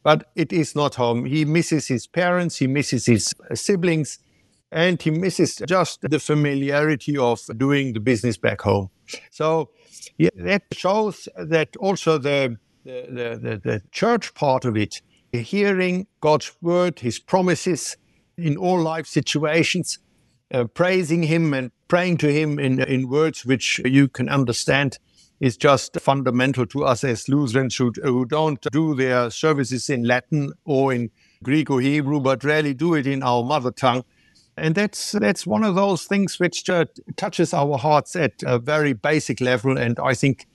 but 0.03 0.29
it 0.35 0.53
is 0.53 0.75
not 0.75 0.95
home. 0.95 1.25
He 1.25 1.43
misses 1.43 1.87
his 1.87 2.07
parents, 2.07 2.57
he 2.57 2.67
misses 2.67 3.07
his 3.07 3.33
siblings, 3.53 4.19
and 4.71 5.01
he 5.01 5.09
misses 5.09 5.55
just 5.67 6.01
the 6.01 6.19
familiarity 6.19 7.17
of 7.17 7.41
doing 7.57 7.93
the 7.93 7.99
business 7.99 8.37
back 8.37 8.61
home. 8.61 8.89
So 9.31 9.71
yeah, 10.17 10.29
that 10.35 10.63
shows 10.71 11.27
that 11.35 11.75
also 11.77 12.17
the, 12.19 12.57
the, 12.85 13.39
the, 13.41 13.61
the 13.63 13.81
church 13.91 14.33
part 14.35 14.65
of 14.65 14.77
it, 14.77 15.01
hearing 15.31 16.07
God's 16.21 16.51
word, 16.61 16.99
his 16.99 17.19
promises 17.19 17.97
in 18.37 18.57
all 18.57 18.81
life 18.81 19.07
situations, 19.07 19.99
uh, 20.53 20.65
praising 20.65 21.23
him 21.23 21.53
and 21.53 21.71
praying 21.87 22.17
to 22.17 22.31
him 22.31 22.59
in, 22.59 22.79
in 22.81 23.09
words 23.09 23.45
which 23.45 23.79
you 23.85 24.07
can 24.07 24.29
understand 24.29 24.99
is 25.39 25.57
just 25.57 25.99
fundamental 25.99 26.65
to 26.65 26.83
us 26.83 27.03
as 27.03 27.29
Lutherans 27.29 27.75
who, 27.75 27.91
who 28.03 28.25
don't 28.25 28.59
do 28.71 28.95
their 28.95 29.29
services 29.29 29.89
in 29.89 30.03
Latin 30.03 30.51
or 30.65 30.93
in 30.93 31.11
Greek 31.43 31.69
or 31.69 31.79
Hebrew, 31.81 32.19
but 32.19 32.43
rarely 32.43 32.73
do 32.73 32.95
it 32.95 33.05
in 33.05 33.21
our 33.21 33.43
mother 33.43 33.71
tongue 33.71 34.03
and 34.57 34.73
that's 34.73 35.11
that's 35.11 35.45
one 35.45 35.63
of 35.63 35.75
those 35.75 36.05
things 36.05 36.39
which 36.39 36.67
uh, 36.69 36.85
touches 37.15 37.53
our 37.53 37.77
hearts 37.77 38.15
at 38.15 38.33
a 38.43 38.57
very 38.57 38.93
basic 38.93 39.39
level. 39.39 39.77
And 39.77 39.99
I 39.99 40.15
think 40.15 40.47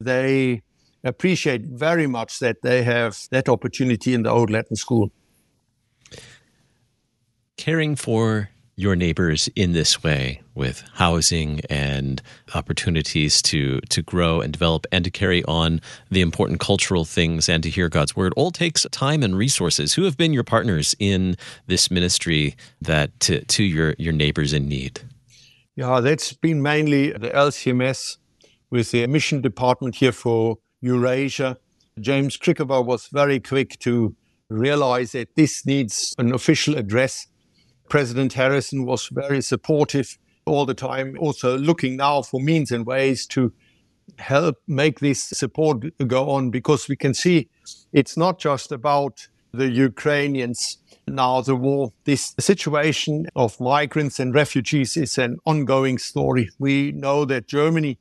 they 0.00 0.62
appreciate 1.04 1.62
very 1.62 2.06
much 2.06 2.38
that 2.40 2.62
they 2.62 2.82
have 2.82 3.18
that 3.30 3.48
opportunity 3.48 4.14
in 4.14 4.22
the 4.22 4.30
old 4.30 4.50
Latin 4.50 4.76
school. 4.76 5.10
Caring 7.56 7.96
for 7.96 8.50
your 8.80 8.96
neighbors 8.96 9.48
in 9.54 9.72
this 9.72 10.02
way 10.02 10.40
with 10.54 10.82
housing 10.94 11.60
and 11.68 12.22
opportunities 12.54 13.42
to 13.42 13.78
to 13.90 14.00
grow 14.00 14.40
and 14.40 14.54
develop 14.54 14.86
and 14.90 15.04
to 15.04 15.10
carry 15.10 15.44
on 15.44 15.82
the 16.10 16.22
important 16.22 16.60
cultural 16.60 17.04
things 17.04 17.48
and 17.48 17.62
to 17.62 17.68
hear 17.68 17.90
God's 17.90 18.16
word 18.16 18.32
all 18.36 18.50
takes 18.50 18.86
time 18.90 19.22
and 19.22 19.36
resources. 19.36 19.94
Who 19.94 20.04
have 20.04 20.16
been 20.16 20.32
your 20.32 20.44
partners 20.44 20.94
in 20.98 21.36
this 21.66 21.90
ministry 21.90 22.56
that 22.80 23.18
to, 23.20 23.44
to 23.44 23.62
your 23.62 23.94
your 23.98 24.14
neighbors 24.14 24.54
in 24.54 24.66
need? 24.66 25.02
Yeah, 25.76 26.00
that's 26.00 26.32
been 26.32 26.62
mainly 26.62 27.12
the 27.12 27.30
LCMS 27.30 28.16
with 28.70 28.92
the 28.92 29.06
mission 29.06 29.42
department 29.42 29.96
here 29.96 30.12
for 30.12 30.58
Eurasia. 30.80 31.58
James 32.00 32.36
Krikava 32.36 32.84
was 32.84 33.08
very 33.12 33.40
quick 33.40 33.78
to 33.80 34.14
realize 34.48 35.12
that 35.12 35.34
this 35.36 35.64
needs 35.66 36.14
an 36.18 36.32
official 36.32 36.76
address. 36.76 37.26
President 37.88 38.32
Harrison 38.32 38.84
was 38.86 39.08
very 39.12 39.40
supportive 39.42 40.18
all 40.46 40.66
the 40.66 40.74
time, 40.74 41.16
also 41.20 41.58
looking 41.58 41.96
now 41.96 42.22
for 42.22 42.40
means 42.40 42.70
and 42.70 42.86
ways 42.86 43.26
to 43.26 43.52
help 44.18 44.56
make 44.66 45.00
this 45.00 45.22
support 45.22 45.84
go 46.06 46.30
on 46.30 46.50
because 46.50 46.88
we 46.88 46.96
can 46.96 47.14
see 47.14 47.48
it's 47.92 48.16
not 48.16 48.38
just 48.38 48.72
about 48.72 49.28
the 49.52 49.70
Ukrainians. 49.70 50.78
Now 51.06 51.40
the 51.40 51.56
war 51.56 51.92
this 52.04 52.34
situation 52.38 53.26
of 53.34 53.60
migrants 53.60 54.20
and 54.20 54.34
refugees 54.34 54.96
is 54.96 55.18
an 55.18 55.38
ongoing 55.44 55.98
story. 55.98 56.50
We 56.58 56.92
know 56.92 57.24
that 57.24 57.48
germany 57.48 57.98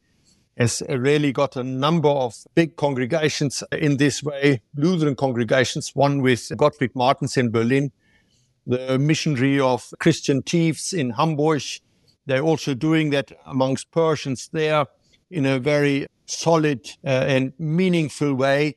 has 0.60 0.84
really 0.90 1.32
got 1.32 1.56
a 1.56 1.64
number 1.64 2.10
of 2.10 2.36
big 2.54 2.76
congregations 2.76 3.64
in 3.72 3.98
this 3.98 4.22
way 4.22 4.62
lutheran 4.76 5.16
congregations 5.16 5.96
one 5.96 6.22
with 6.22 6.52
gottfried 6.58 6.96
martens 6.96 7.38
in 7.38 7.50
berlin 7.50 7.92
the 8.70 9.00
missionary 9.00 9.60
of 9.60 9.94
Christian 10.00 10.44
Thieves 10.44 10.94
in 10.94 11.10
Hamburg. 11.12 11.64
They're 12.28 12.44
also 12.44 12.76
doing 12.76 13.10
that 13.10 13.32
amongst 13.48 13.90
Persians 13.90 14.50
there 14.54 14.86
in 15.32 15.46
a 15.48 15.60
very 15.60 16.06
solid 16.28 16.88
uh, 17.04 17.26
and 17.28 17.54
meaningful 17.58 18.36
way, 18.36 18.76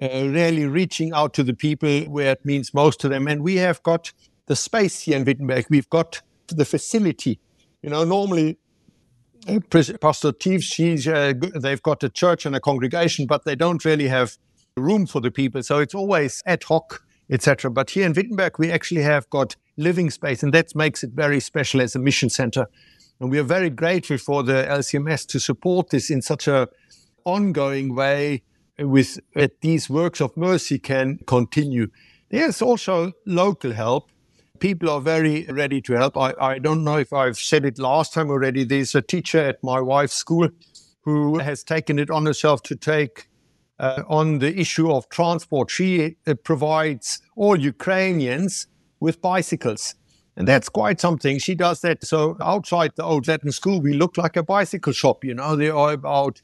uh, 0.00 0.28
really 0.28 0.66
reaching 0.66 1.12
out 1.12 1.34
to 1.34 1.42
the 1.42 1.54
people 1.54 2.04
where 2.04 2.32
it 2.32 2.44
means 2.44 2.72
most 2.72 3.00
to 3.00 3.08
them. 3.08 3.26
And 3.26 3.42
we 3.42 3.56
have 3.56 3.82
got 3.82 4.12
the 4.46 4.54
space 4.54 5.00
here 5.00 5.16
in 5.16 5.24
Wittenberg. 5.24 5.66
We've 5.68 5.90
got 5.90 6.22
the 6.46 6.64
facility. 6.64 7.40
You 7.82 7.90
know, 7.90 8.04
normally 8.04 8.58
Pastor 10.00 10.32
Thieves, 10.32 10.64
she's, 10.64 11.08
uh, 11.08 11.32
they've 11.54 11.82
got 11.82 12.02
a 12.02 12.08
church 12.08 12.46
and 12.46 12.54
a 12.54 12.60
congregation, 12.60 13.26
but 13.26 13.44
they 13.44 13.56
don't 13.56 13.84
really 13.84 14.08
have 14.08 14.36
room 14.76 15.06
for 15.06 15.20
the 15.20 15.30
people. 15.30 15.62
So 15.62 15.78
it's 15.78 15.94
always 15.94 16.42
ad 16.46 16.62
hoc 16.64 17.02
etc. 17.32 17.70
But 17.70 17.90
here 17.90 18.06
in 18.06 18.12
Wittenberg, 18.12 18.58
we 18.58 18.70
actually 18.70 19.02
have 19.02 19.28
got 19.30 19.56
living 19.76 20.10
space, 20.10 20.42
and 20.42 20.52
that 20.52 20.74
makes 20.76 21.02
it 21.02 21.12
very 21.12 21.40
special 21.40 21.80
as 21.80 21.96
a 21.96 21.98
mission 21.98 22.28
center. 22.28 22.66
And 23.20 23.30
we 23.30 23.38
are 23.38 23.44
very 23.44 23.70
grateful 23.70 24.18
for 24.18 24.42
the 24.42 24.66
LCMS 24.68 25.26
to 25.28 25.40
support 25.40 25.90
this 25.90 26.10
in 26.10 26.22
such 26.22 26.46
a 26.46 26.68
ongoing 27.24 27.94
way 27.94 28.42
with 28.78 29.18
that 29.34 29.60
these 29.60 29.88
works 29.88 30.20
of 30.20 30.36
mercy 30.36 30.78
can 30.78 31.18
continue. 31.26 31.88
There's 32.30 32.60
also 32.60 33.12
local 33.26 33.72
help. 33.72 34.10
People 34.62 34.90
are 34.90 35.00
very 35.00 35.44
ready 35.46 35.80
to 35.80 35.94
help. 35.94 36.16
I, 36.16 36.34
I 36.40 36.58
don't 36.60 36.84
know 36.84 36.96
if 36.96 37.12
I've 37.12 37.36
said 37.36 37.64
it 37.64 37.80
last 37.80 38.14
time 38.14 38.30
already. 38.30 38.62
There's 38.62 38.94
a 38.94 39.02
teacher 39.02 39.40
at 39.40 39.60
my 39.64 39.80
wife's 39.80 40.14
school 40.14 40.48
who 41.00 41.40
has 41.40 41.64
taken 41.64 41.98
it 41.98 42.10
on 42.10 42.26
herself 42.26 42.62
to 42.62 42.76
take 42.76 43.28
uh, 43.80 44.04
on 44.08 44.38
the 44.38 44.56
issue 44.56 44.88
of 44.88 45.08
transport. 45.08 45.68
She 45.68 46.14
uh, 46.28 46.34
provides 46.34 47.20
all 47.34 47.58
Ukrainians 47.58 48.68
with 49.00 49.20
bicycles. 49.20 49.96
And 50.36 50.46
that's 50.46 50.68
quite 50.68 51.00
something. 51.00 51.40
She 51.40 51.56
does 51.56 51.80
that. 51.80 52.04
So 52.04 52.36
outside 52.40 52.92
the 52.94 53.02
old 53.02 53.26
Latin 53.26 53.50
school, 53.50 53.80
we 53.80 53.94
look 53.94 54.16
like 54.16 54.36
a 54.36 54.44
bicycle 54.44 54.92
shop. 54.92 55.24
You 55.24 55.34
know, 55.34 55.56
there 55.56 55.74
are 55.74 55.90
about 55.90 56.40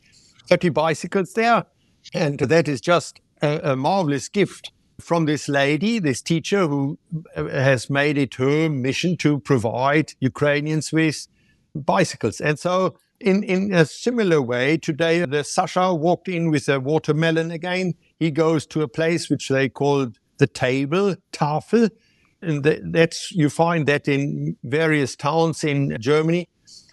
30 0.48 0.70
bicycles 0.70 1.35
there. 1.35 1.66
And 2.12 2.40
that 2.40 2.66
is 2.66 2.81
just 2.81 3.20
a, 3.42 3.61
a 3.74 3.76
marvelous 3.76 4.28
gift 4.28 4.72
from 5.01 5.27
this 5.27 5.49
lady, 5.49 5.99
this 5.99 6.21
teacher 6.21 6.67
who 6.67 6.99
uh, 7.37 7.45
has 7.49 7.89
made 7.89 8.19
it 8.19 8.35
her 8.35 8.69
mission 8.69 9.17
to 9.19 9.39
provide 9.39 10.13
Ukrainians 10.21 10.93
with 10.93 11.29
bicycles. 11.75 12.41
And 12.41 12.59
so 12.59 12.97
in, 13.21 13.43
in 13.45 13.73
a 13.73 13.85
similar 13.85 14.43
way, 14.43 14.77
today 14.77 15.25
the 15.25 15.45
Sasha 15.45 15.95
walked 15.95 16.29
in 16.29 16.51
with 16.51 16.69
a 16.69 16.81
watermelon 16.81 17.51
again. 17.51 17.95
He 18.19 18.31
goes 18.31 18.67
to 18.67 18.83
a 18.83 18.89
place 18.89 19.31
which 19.31 19.49
they 19.49 19.69
called 19.69 20.19
the 20.39 20.47
table, 20.47 21.17
Tafel. 21.33 21.91
And 22.43 22.65
that's, 22.93 23.33
you 23.33 23.51
find 23.51 23.87
that 23.87 24.07
in 24.07 24.57
various 24.63 25.17
towns 25.17 25.65
in 25.65 25.97
Germany 26.01 26.49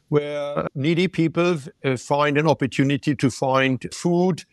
where 0.10 0.68
needy 0.76 1.08
people 1.08 1.58
uh, 1.84 1.98
find 1.98 2.38
an 2.38 2.48
opportunity 2.48 3.15
to 3.15 3.30
find 3.30 3.86
food, 3.94 4.44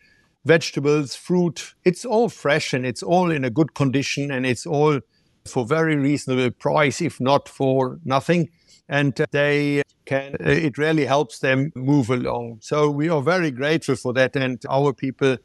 vegetables, 0.45 1.15
fruit. 1.15 1.73
It's 1.83 2.05
all 2.05 2.29
fresh 2.29 2.73
and 2.73 2.85
it's 2.85 3.03
all 3.03 3.31
in 3.31 3.43
a 3.43 3.49
good 3.49 3.73
condition 3.73 4.31
and 4.31 4.45
it's 4.45 4.65
all 4.65 4.99
for 5.45 5.65
very 5.65 5.95
reasonable 5.95 6.51
price, 6.51 7.01
if 7.01 7.19
not 7.19 7.49
for 7.49 7.99
nothing. 8.05 8.49
And 8.89 9.13
they 9.31 9.81
can, 10.05 10.35
it 10.39 10.77
really 10.77 11.05
helps 11.05 11.39
them 11.39 11.71
move 11.75 12.09
along. 12.09 12.59
So 12.61 12.89
we 12.89 13.09
are 13.09 13.21
very 13.21 13.51
grateful 13.51 13.95
for 13.95 14.13
that. 14.13 14.35
And 14.35 14.61
our 14.69 14.93
people, 14.93 15.37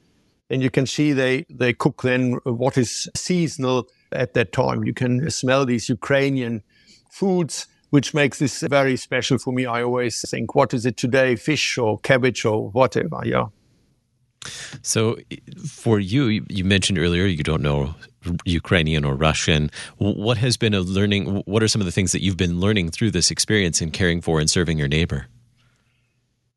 and 0.50 0.62
you 0.62 0.70
can 0.70 0.86
see 0.86 1.12
they, 1.12 1.46
they 1.48 1.72
cook 1.72 2.02
then 2.02 2.38
what 2.44 2.76
is 2.76 3.08
seasonal 3.16 3.88
at 4.12 4.34
that 4.34 4.52
time. 4.52 4.84
You 4.84 4.94
can 4.94 5.30
smell 5.30 5.64
these 5.64 5.88
Ukrainian 5.88 6.62
foods, 7.10 7.66
which 7.90 8.12
makes 8.14 8.38
this 8.38 8.60
very 8.60 8.96
special 8.96 9.38
for 9.38 9.52
me. 9.52 9.66
I 9.66 9.82
always 9.82 10.28
think, 10.28 10.54
what 10.54 10.74
is 10.74 10.84
it 10.84 10.96
today? 10.96 11.36
Fish 11.36 11.78
or 11.78 11.98
cabbage 12.00 12.44
or 12.44 12.70
whatever. 12.70 13.20
Yeah. 13.24 13.46
So, 14.82 15.16
for 15.66 15.98
you, 15.98 16.44
you 16.48 16.64
mentioned 16.64 16.98
earlier 16.98 17.26
you 17.26 17.42
don't 17.42 17.62
know 17.62 17.94
Ukrainian 18.44 19.04
or 19.04 19.14
Russian. 19.14 19.70
What 19.98 20.38
has 20.38 20.56
been 20.56 20.74
a 20.74 20.80
learning? 20.80 21.42
What 21.46 21.62
are 21.62 21.68
some 21.68 21.80
of 21.80 21.86
the 21.86 21.92
things 21.92 22.12
that 22.12 22.22
you've 22.22 22.36
been 22.36 22.60
learning 22.60 22.90
through 22.90 23.10
this 23.10 23.30
experience 23.30 23.82
in 23.82 23.90
caring 23.90 24.20
for 24.20 24.40
and 24.40 24.50
serving 24.50 24.78
your 24.78 24.88
neighbor? 24.88 25.26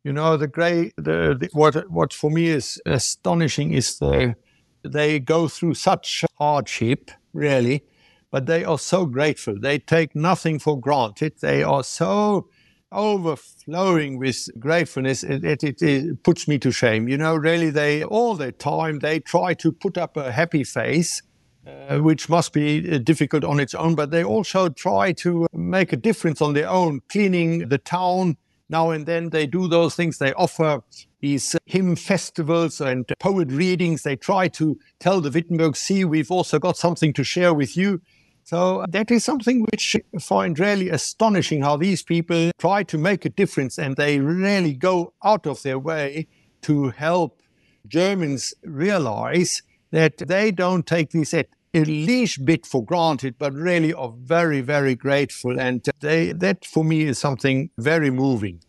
You 0.04 0.14
know, 0.14 0.36
the 0.36 0.48
great, 0.48 0.94
the, 0.96 1.38
the, 1.40 1.50
what 1.54 1.90
what 1.92 2.14
for 2.14 2.32
me 2.32 2.48
is 2.48 2.82
astonishing 2.86 3.72
is 3.72 4.00
the 4.00 4.36
they 4.84 5.20
go 5.20 5.48
through 5.48 5.76
such 5.76 6.26
hardship, 6.40 7.12
really, 7.34 7.84
but 8.32 8.48
they 8.48 8.64
are 8.64 8.80
so 8.80 9.06
grateful. 9.06 9.60
They 9.60 9.78
take 9.78 10.16
nothing 10.16 10.58
for 10.58 10.80
granted. 10.80 11.34
They 11.40 11.62
are 11.62 11.84
so 11.84 12.50
overflowing 12.92 14.18
with 14.18 14.50
gratefulness 14.60 15.24
it, 15.24 15.64
it, 15.64 15.82
it, 15.82 16.24
puts 16.24 16.48
me 16.48 16.58
to 16.60 16.72
shame. 16.72 17.08
You 17.08 17.18
know 17.18 17.36
really 17.36 17.70
they 17.70 18.04
all 18.04 18.36
the 18.36 18.52
time 18.52 19.00
they 19.00 19.20
try 19.20 19.54
to 19.56 19.72
put 19.72 19.98
up 19.98 20.18
a 20.18 20.32
happy 20.32 20.64
face 20.64 21.22
uh, 21.66 22.00
which 22.00 22.28
must 22.28 22.54
be 22.54 22.92
uh, 22.92 22.98
difficult 22.98 23.44
on 23.44 23.60
its 23.60 23.74
own 23.76 23.96
but 23.96 24.12
they 24.12 24.24
also 24.24 24.70
try 24.70 25.12
to 25.14 25.48
make 25.54 25.94
a 25.94 25.98
difference 25.98 26.42
on 26.42 26.54
their 26.54 26.70
own 26.70 27.02
cleaning 27.10 27.70
the 27.70 27.78
town. 27.78 28.38
Now 28.70 28.92
and 28.92 29.06
then 29.06 29.32
they 29.32 29.48
do 29.48 29.68
those 29.68 29.96
things. 29.96 30.18
They 30.18 30.32
offer 30.34 30.82
these 31.20 31.58
hymn 31.66 31.96
festivals 31.98 32.80
and 32.80 33.06
poet 33.20 33.52
readings. 33.52 34.04
They 34.04 34.16
try 34.16 34.48
to 34.50 34.78
tell 35.00 35.20
the 35.22 35.30
wittenberg 35.30 35.76
see 35.76 36.06
we've 36.06 36.32
also 36.32 36.58
got 36.58 36.78
something 36.78 37.14
to 37.14 37.24
share 37.24 37.54
with 37.54 37.76
you 37.78 38.02
so 38.44 38.82
uh, 38.82 38.86
that 38.90 39.12
is 39.12 39.24
something 39.24 39.66
which 39.72 39.96
I 40.16 40.20
find 40.20 40.60
really 40.60 40.90
astonishing 40.90 41.62
how 41.62 41.78
these 41.78 42.04
people 42.04 42.52
try 42.58 42.84
to 42.84 42.98
make 42.98 43.26
a 43.26 43.30
difference 43.30 43.78
and 43.78 43.96
they 43.96 44.20
really 44.20 44.74
go 44.74 45.14
out 45.24 45.48
of 45.48 45.62
their 45.64 45.80
way 45.80 46.28
to 46.64 46.90
help 46.90 47.42
Germans 47.88 48.54
realize 48.64 49.62
that 49.92 50.18
they 50.18 50.52
don't 50.52 50.86
take 50.86 51.12
this 51.12 51.34
at 51.34 51.48
a 51.74 51.84
least 51.86 52.44
bit 52.46 52.66
for 52.66 52.84
granted, 52.84 53.36
but 53.38 53.54
really 53.54 53.94
are 53.94 54.14
very, 54.18 54.62
very 54.62 54.96
grateful. 54.96 55.60
And 55.60 55.86
they, 56.02 56.34
that 56.34 56.66
for 56.66 56.84
me 56.84 57.04
is 57.04 57.18
something 57.18 57.70
very 57.78 58.10
moving. 58.10 58.62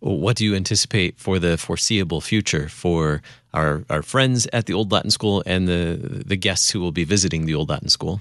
What 0.00 0.36
do 0.36 0.44
you 0.44 0.54
anticipate 0.54 1.18
for 1.18 1.38
the 1.38 1.58
foreseeable 1.58 2.22
future 2.22 2.68
for 2.68 3.22
our, 3.52 3.84
our 3.90 4.02
friends 4.02 4.46
at 4.52 4.64
the 4.64 4.72
Old 4.72 4.92
Latin 4.92 5.10
School 5.10 5.42
and 5.44 5.68
the, 5.68 6.22
the 6.26 6.36
guests 6.36 6.70
who 6.70 6.80
will 6.80 6.92
be 6.92 7.04
visiting 7.04 7.44
the 7.44 7.54
Old 7.54 7.68
Latin 7.68 7.90
School? 7.90 8.20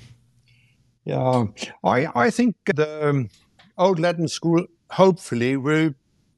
Yeah, 1.10 1.46
I, 1.84 2.08
I 2.14 2.30
think 2.30 2.56
the 2.68 3.10
um, 3.10 3.30
Old 3.80 3.98
Latin 3.98 4.28
School 4.28 4.68
hopefully 4.92 5.58
will 5.58 5.96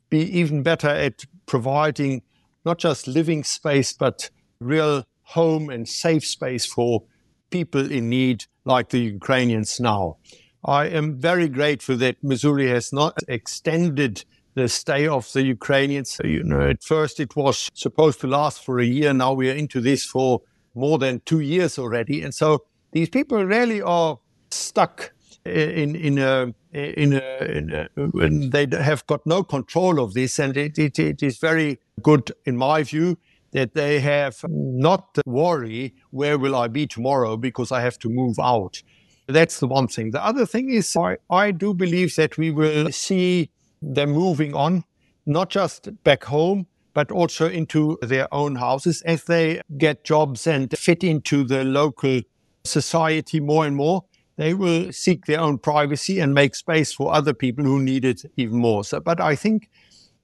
be 0.10 0.22
even 0.40 0.64
better 0.64 0.88
at 0.88 1.26
providing 1.46 2.22
not 2.64 2.78
just 2.78 3.06
living 3.06 3.44
space, 3.44 3.92
but 3.92 4.30
real 4.62 5.04
home 5.24 5.70
and 5.70 5.90
safe 5.90 6.26
space 6.26 6.66
for 6.66 7.04
people 7.50 7.92
in 7.92 8.08
need 8.08 8.46
like 8.64 8.92
the 8.92 9.00
Ukrainians 9.00 9.78
now. 9.82 10.16
I 10.64 10.86
am 10.86 11.20
very 11.20 11.50
grateful 11.50 11.98
that 11.98 12.24
Missouri 12.24 12.70
has 12.70 12.94
not 12.94 13.18
extended 13.28 14.24
the 14.54 14.70
stay 14.70 15.06
of 15.06 15.30
the 15.34 15.44
Ukrainians. 15.44 16.18
You 16.24 16.44
know, 16.44 16.62
at 16.62 16.82
first 16.82 17.20
it 17.20 17.36
was 17.36 17.70
supposed 17.74 18.22
to 18.22 18.28
last 18.28 18.64
for 18.64 18.80
a 18.80 18.86
year. 18.86 19.12
Now 19.12 19.34
we 19.34 19.50
are 19.50 19.54
into 19.54 19.82
this 19.82 20.06
for 20.06 20.40
more 20.76 20.98
than 20.98 21.22
two 21.26 21.42
years 21.42 21.78
already. 21.78 22.22
And 22.22 22.34
so 22.34 22.64
these 22.94 23.10
people 23.10 23.44
really 23.44 23.82
are 23.82 24.18
stuck 24.54 25.12
in 25.46 25.96
in 25.96 26.18
a 26.18 26.54
in 26.72 27.14
a, 27.14 27.44
in 27.44 27.72
a 27.74 28.50
they 28.50 28.68
have 28.78 29.06
got 29.08 29.26
no 29.26 29.44
control 29.44 30.00
of 30.00 30.14
this, 30.14 30.40
and 30.40 30.56
it, 30.56 30.78
it, 30.78 31.00
it 31.00 31.24
is 31.24 31.38
very 31.38 31.80
good 32.02 32.32
in 32.46 32.58
my 32.58 32.84
view 32.84 33.18
that 33.52 33.74
they 33.74 34.00
have 34.00 34.38
not 34.50 35.18
worry 35.26 35.94
where 36.12 36.38
will 36.38 36.56
I 36.56 36.68
be 36.68 36.88
tomorrow 36.88 37.36
because 37.38 37.72
I 37.72 37.82
have 37.82 38.00
to 38.00 38.10
move 38.10 38.40
out. 38.40 38.82
That's 39.28 39.60
the 39.60 39.68
one 39.68 39.88
thing. 39.88 40.12
The 40.12 40.24
other 40.24 40.46
thing 40.46 40.70
is 40.70 40.96
I, 40.96 41.18
I 41.30 41.52
do 41.52 41.74
believe 41.74 42.16
that 42.16 42.38
we 42.38 42.52
will 42.52 42.92
see 42.92 43.50
them 43.82 44.12
moving 44.12 44.56
on, 44.56 44.84
not 45.26 45.50
just 45.50 45.90
back 46.04 46.24
home, 46.26 46.68
but 46.94 47.12
also 47.12 47.50
into 47.50 47.98
their 48.02 48.34
own 48.34 48.56
houses 48.56 49.02
as 49.04 49.24
they 49.26 49.62
get 49.78 50.04
jobs 50.04 50.48
and 50.48 50.78
fit 50.78 51.04
into 51.04 51.44
the 51.44 51.64
local 51.64 52.22
society 52.64 53.40
more 53.40 53.66
and 53.66 53.76
more 53.76 54.04
they 54.38 54.54
will 54.54 54.92
seek 54.92 55.26
their 55.26 55.40
own 55.40 55.58
privacy 55.58 56.20
and 56.20 56.34
make 56.34 56.56
space 56.56 56.94
for 56.94 57.14
other 57.14 57.34
people 57.34 57.64
who 57.64 57.82
need 57.82 58.06
it 58.06 58.24
even 58.38 58.58
more. 58.58 58.84
So, 58.84 59.00
but 59.00 59.20
I 59.20 59.36
think 59.36 59.70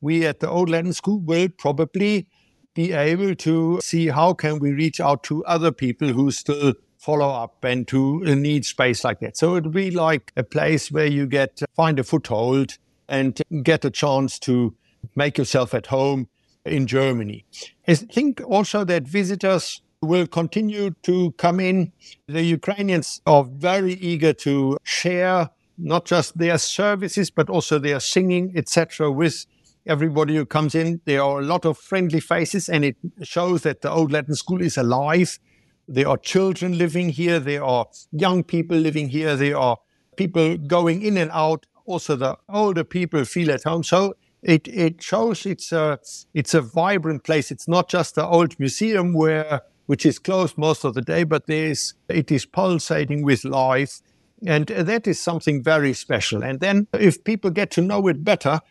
we 0.01 0.25
at 0.25 0.39
the 0.39 0.49
Old 0.49 0.69
Latin 0.69 0.93
School 0.93 1.19
will 1.19 1.49
probably 1.49 2.27
be 2.73 2.93
able 2.93 3.35
to 3.35 3.79
see 3.81 4.07
how 4.07 4.33
can 4.33 4.59
we 4.59 4.71
reach 4.71 4.99
out 4.99 5.23
to 5.23 5.43
other 5.45 5.71
people 5.71 6.09
who 6.09 6.29
still 6.31 6.73
follow 6.99 7.29
up 7.29 7.63
and 7.63 7.87
to 7.87 8.19
need 8.35 8.65
space 8.65 9.03
like 9.03 9.19
that. 9.19 9.37
So 9.37 9.55
it'll 9.55 9.71
be 9.71 9.91
like 9.91 10.31
a 10.35 10.43
place 10.43 10.91
where 10.91 11.05
you 11.05 11.25
get 11.25 11.61
uh, 11.61 11.65
find 11.75 11.99
a 11.99 12.03
foothold 12.03 12.77
and 13.07 13.41
get 13.63 13.85
a 13.85 13.89
chance 13.89 14.39
to 14.39 14.75
make 15.15 15.37
yourself 15.37 15.73
at 15.73 15.87
home 15.87 16.27
in 16.65 16.85
Germany. 16.85 17.45
I 17.87 17.95
think 17.95 18.41
also 18.45 18.83
that 18.83 19.07
visitors 19.07 19.81
will 20.01 20.27
continue 20.27 20.91
to 21.03 21.31
come 21.33 21.59
in. 21.59 21.91
The 22.27 22.43
Ukrainians 22.43 23.21
are 23.25 23.43
very 23.43 23.93
eager 23.93 24.33
to 24.33 24.77
share 24.83 25.49
not 25.77 26.05
just 26.05 26.37
their 26.37 26.57
services, 26.57 27.29
but 27.29 27.49
also 27.49 27.79
their 27.79 27.99
singing, 27.99 28.53
etc., 28.55 29.11
with 29.11 29.45
everybody 29.85 30.35
who 30.35 30.45
comes 30.45 30.75
in. 30.75 31.01
There 31.05 31.23
are 31.23 31.39
a 31.39 31.43
lot 31.43 31.65
of 31.65 31.77
friendly 31.77 32.19
faces, 32.19 32.69
and 32.69 32.83
it 32.83 32.97
shows 33.23 33.61
that 33.63 33.81
the 33.81 33.91
Old 33.91 34.11
Latin 34.11 34.35
School 34.35 34.61
is 34.61 34.77
alive. 34.77 35.39
There 35.87 36.07
are 36.07 36.17
children 36.17 36.77
living 36.77 37.09
here, 37.09 37.39
there 37.39 37.63
are 37.63 37.85
young 38.11 38.43
people 38.43 38.77
living 38.77 39.09
here, 39.09 39.35
there 39.35 39.57
are 39.57 39.77
people 40.15 40.57
going 40.57 41.01
in 41.03 41.17
and 41.17 41.31
out. 41.31 41.65
Also, 41.85 42.15
the 42.15 42.37
older 42.49 42.83
people 42.83 43.23
feel 43.23 43.49
at 43.51 43.63
home. 43.63 43.83
So 43.83 44.15
it, 44.43 44.67
it 44.67 45.01
shows 45.01 45.45
it's 45.45 45.71
a, 45.71 45.99
it's 46.33 46.53
a 46.53 46.61
vibrant 46.61 47.23
place. 47.23 47.49
It's 47.49 47.67
not 47.67 47.89
just 47.89 48.15
the 48.15 48.27
old 48.27 48.59
museum 48.59 49.13
where 49.13 49.61
which 49.87 50.05
is 50.05 50.19
closed 50.19 50.57
most 50.57 50.85
of 50.85 50.93
the 50.93 51.01
day, 51.01 51.23
but 51.23 51.47
there's, 51.47 51.95
it 52.07 52.31
is 52.31 52.45
pulsating 52.45 53.23
with 53.23 53.43
life. 53.43 54.01
And 54.45 54.67
that 54.67 55.07
is 55.07 55.19
something 55.19 55.63
very 55.63 55.93
special. 55.93 56.43
And 56.43 56.59
then 56.59 56.87
if 56.93 57.23
people 57.23 57.49
get 57.49 57.71
to 57.71 57.81
know 57.81 58.07
it 58.07 58.23
better, 58.23 58.61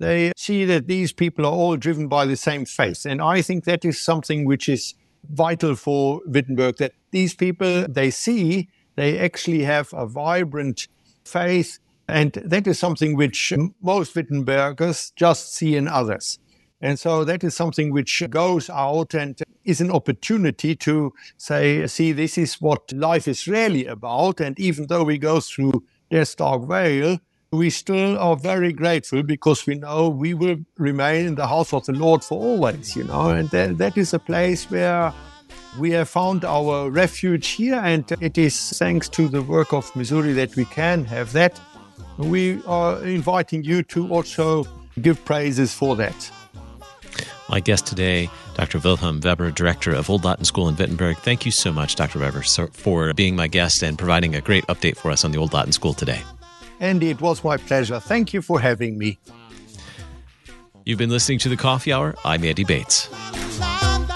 they 0.00 0.32
see 0.36 0.64
that 0.64 0.88
these 0.88 1.12
people 1.12 1.46
are 1.46 1.52
all 1.52 1.76
driven 1.76 2.08
by 2.08 2.24
the 2.26 2.36
same 2.36 2.64
faith. 2.64 3.06
And 3.06 3.22
I 3.22 3.40
think 3.40 3.64
that 3.64 3.84
is 3.84 4.00
something 4.00 4.44
which 4.44 4.68
is 4.68 4.94
vital 5.30 5.76
for 5.76 6.20
Wittenberg, 6.26 6.78
that 6.78 6.92
these 7.12 7.34
people, 7.34 7.86
they 7.88 8.10
see 8.10 8.68
they 8.96 9.18
actually 9.18 9.62
have 9.62 9.92
a 9.92 10.06
vibrant 10.06 10.88
faith. 11.24 11.78
And 12.08 12.32
that 12.32 12.66
is 12.66 12.78
something 12.78 13.16
which 13.16 13.52
most 13.80 14.14
Wittenbergers 14.14 15.12
just 15.14 15.54
see 15.54 15.76
in 15.76 15.88
others. 15.88 16.38
And 16.84 16.98
so 16.98 17.24
that 17.24 17.42
is 17.42 17.56
something 17.56 17.94
which 17.94 18.22
goes 18.28 18.68
out 18.68 19.14
and 19.14 19.40
is 19.64 19.80
an 19.80 19.90
opportunity 19.90 20.76
to 20.76 21.14
say, 21.38 21.86
see, 21.86 22.12
this 22.12 22.36
is 22.36 22.60
what 22.60 22.92
life 22.92 23.26
is 23.26 23.48
really 23.48 23.86
about. 23.86 24.38
And 24.38 24.60
even 24.60 24.88
though 24.88 25.02
we 25.02 25.16
go 25.16 25.40
through 25.40 25.82
Death 26.10 26.36
Dark 26.36 26.68
Vale, 26.68 27.20
we 27.52 27.70
still 27.70 28.18
are 28.18 28.36
very 28.36 28.70
grateful 28.74 29.22
because 29.22 29.66
we 29.66 29.76
know 29.76 30.10
we 30.10 30.34
will 30.34 30.58
remain 30.76 31.24
in 31.24 31.34
the 31.36 31.46
house 31.46 31.72
of 31.72 31.86
the 31.86 31.94
Lord 31.94 32.22
for 32.22 32.38
always, 32.38 32.94
you 32.94 33.04
know, 33.04 33.30
and 33.30 33.48
that, 33.48 33.78
that 33.78 33.96
is 33.96 34.12
a 34.12 34.18
place 34.18 34.70
where 34.70 35.10
we 35.78 35.90
have 35.92 36.10
found 36.10 36.44
our 36.44 36.90
refuge 36.90 37.48
here, 37.48 37.80
and 37.82 38.04
it 38.20 38.36
is 38.36 38.78
thanks 38.78 39.08
to 39.08 39.28
the 39.28 39.40
work 39.40 39.72
of 39.72 39.94
Missouri 39.96 40.34
that 40.34 40.54
we 40.54 40.66
can 40.66 41.06
have 41.06 41.32
that. 41.32 41.58
We 42.18 42.62
are 42.66 43.02
inviting 43.02 43.64
you 43.64 43.82
to 43.84 44.06
also 44.12 44.66
give 45.00 45.24
praises 45.24 45.72
for 45.72 45.96
that. 45.96 46.30
My 47.48 47.60
guest 47.60 47.86
today, 47.86 48.30
Dr. 48.54 48.78
Wilhelm 48.78 49.20
Weber, 49.20 49.50
Director 49.50 49.94
of 49.94 50.08
Old 50.08 50.24
Latin 50.24 50.44
School 50.44 50.68
in 50.68 50.76
Wittenberg. 50.76 51.18
Thank 51.18 51.44
you 51.44 51.52
so 51.52 51.72
much, 51.72 51.94
Dr. 51.94 52.18
Weber, 52.18 52.42
for 52.72 53.12
being 53.12 53.36
my 53.36 53.48
guest 53.48 53.82
and 53.82 53.98
providing 53.98 54.34
a 54.34 54.40
great 54.40 54.66
update 54.66 54.96
for 54.96 55.10
us 55.10 55.24
on 55.24 55.32
the 55.32 55.38
Old 55.38 55.52
Latin 55.52 55.72
School 55.72 55.92
today. 55.92 56.22
Andy, 56.80 57.10
it 57.10 57.20
was 57.20 57.44
my 57.44 57.56
pleasure. 57.56 58.00
Thank 58.00 58.32
you 58.32 58.42
for 58.42 58.60
having 58.60 58.98
me. 58.98 59.18
You've 60.84 60.98
been 60.98 61.10
listening 61.10 61.38
to 61.40 61.48
The 61.48 61.56
Coffee 61.56 61.92
Hour. 61.92 62.14
I'm 62.24 62.44
Andy 62.44 62.64
Bates. 62.64 63.08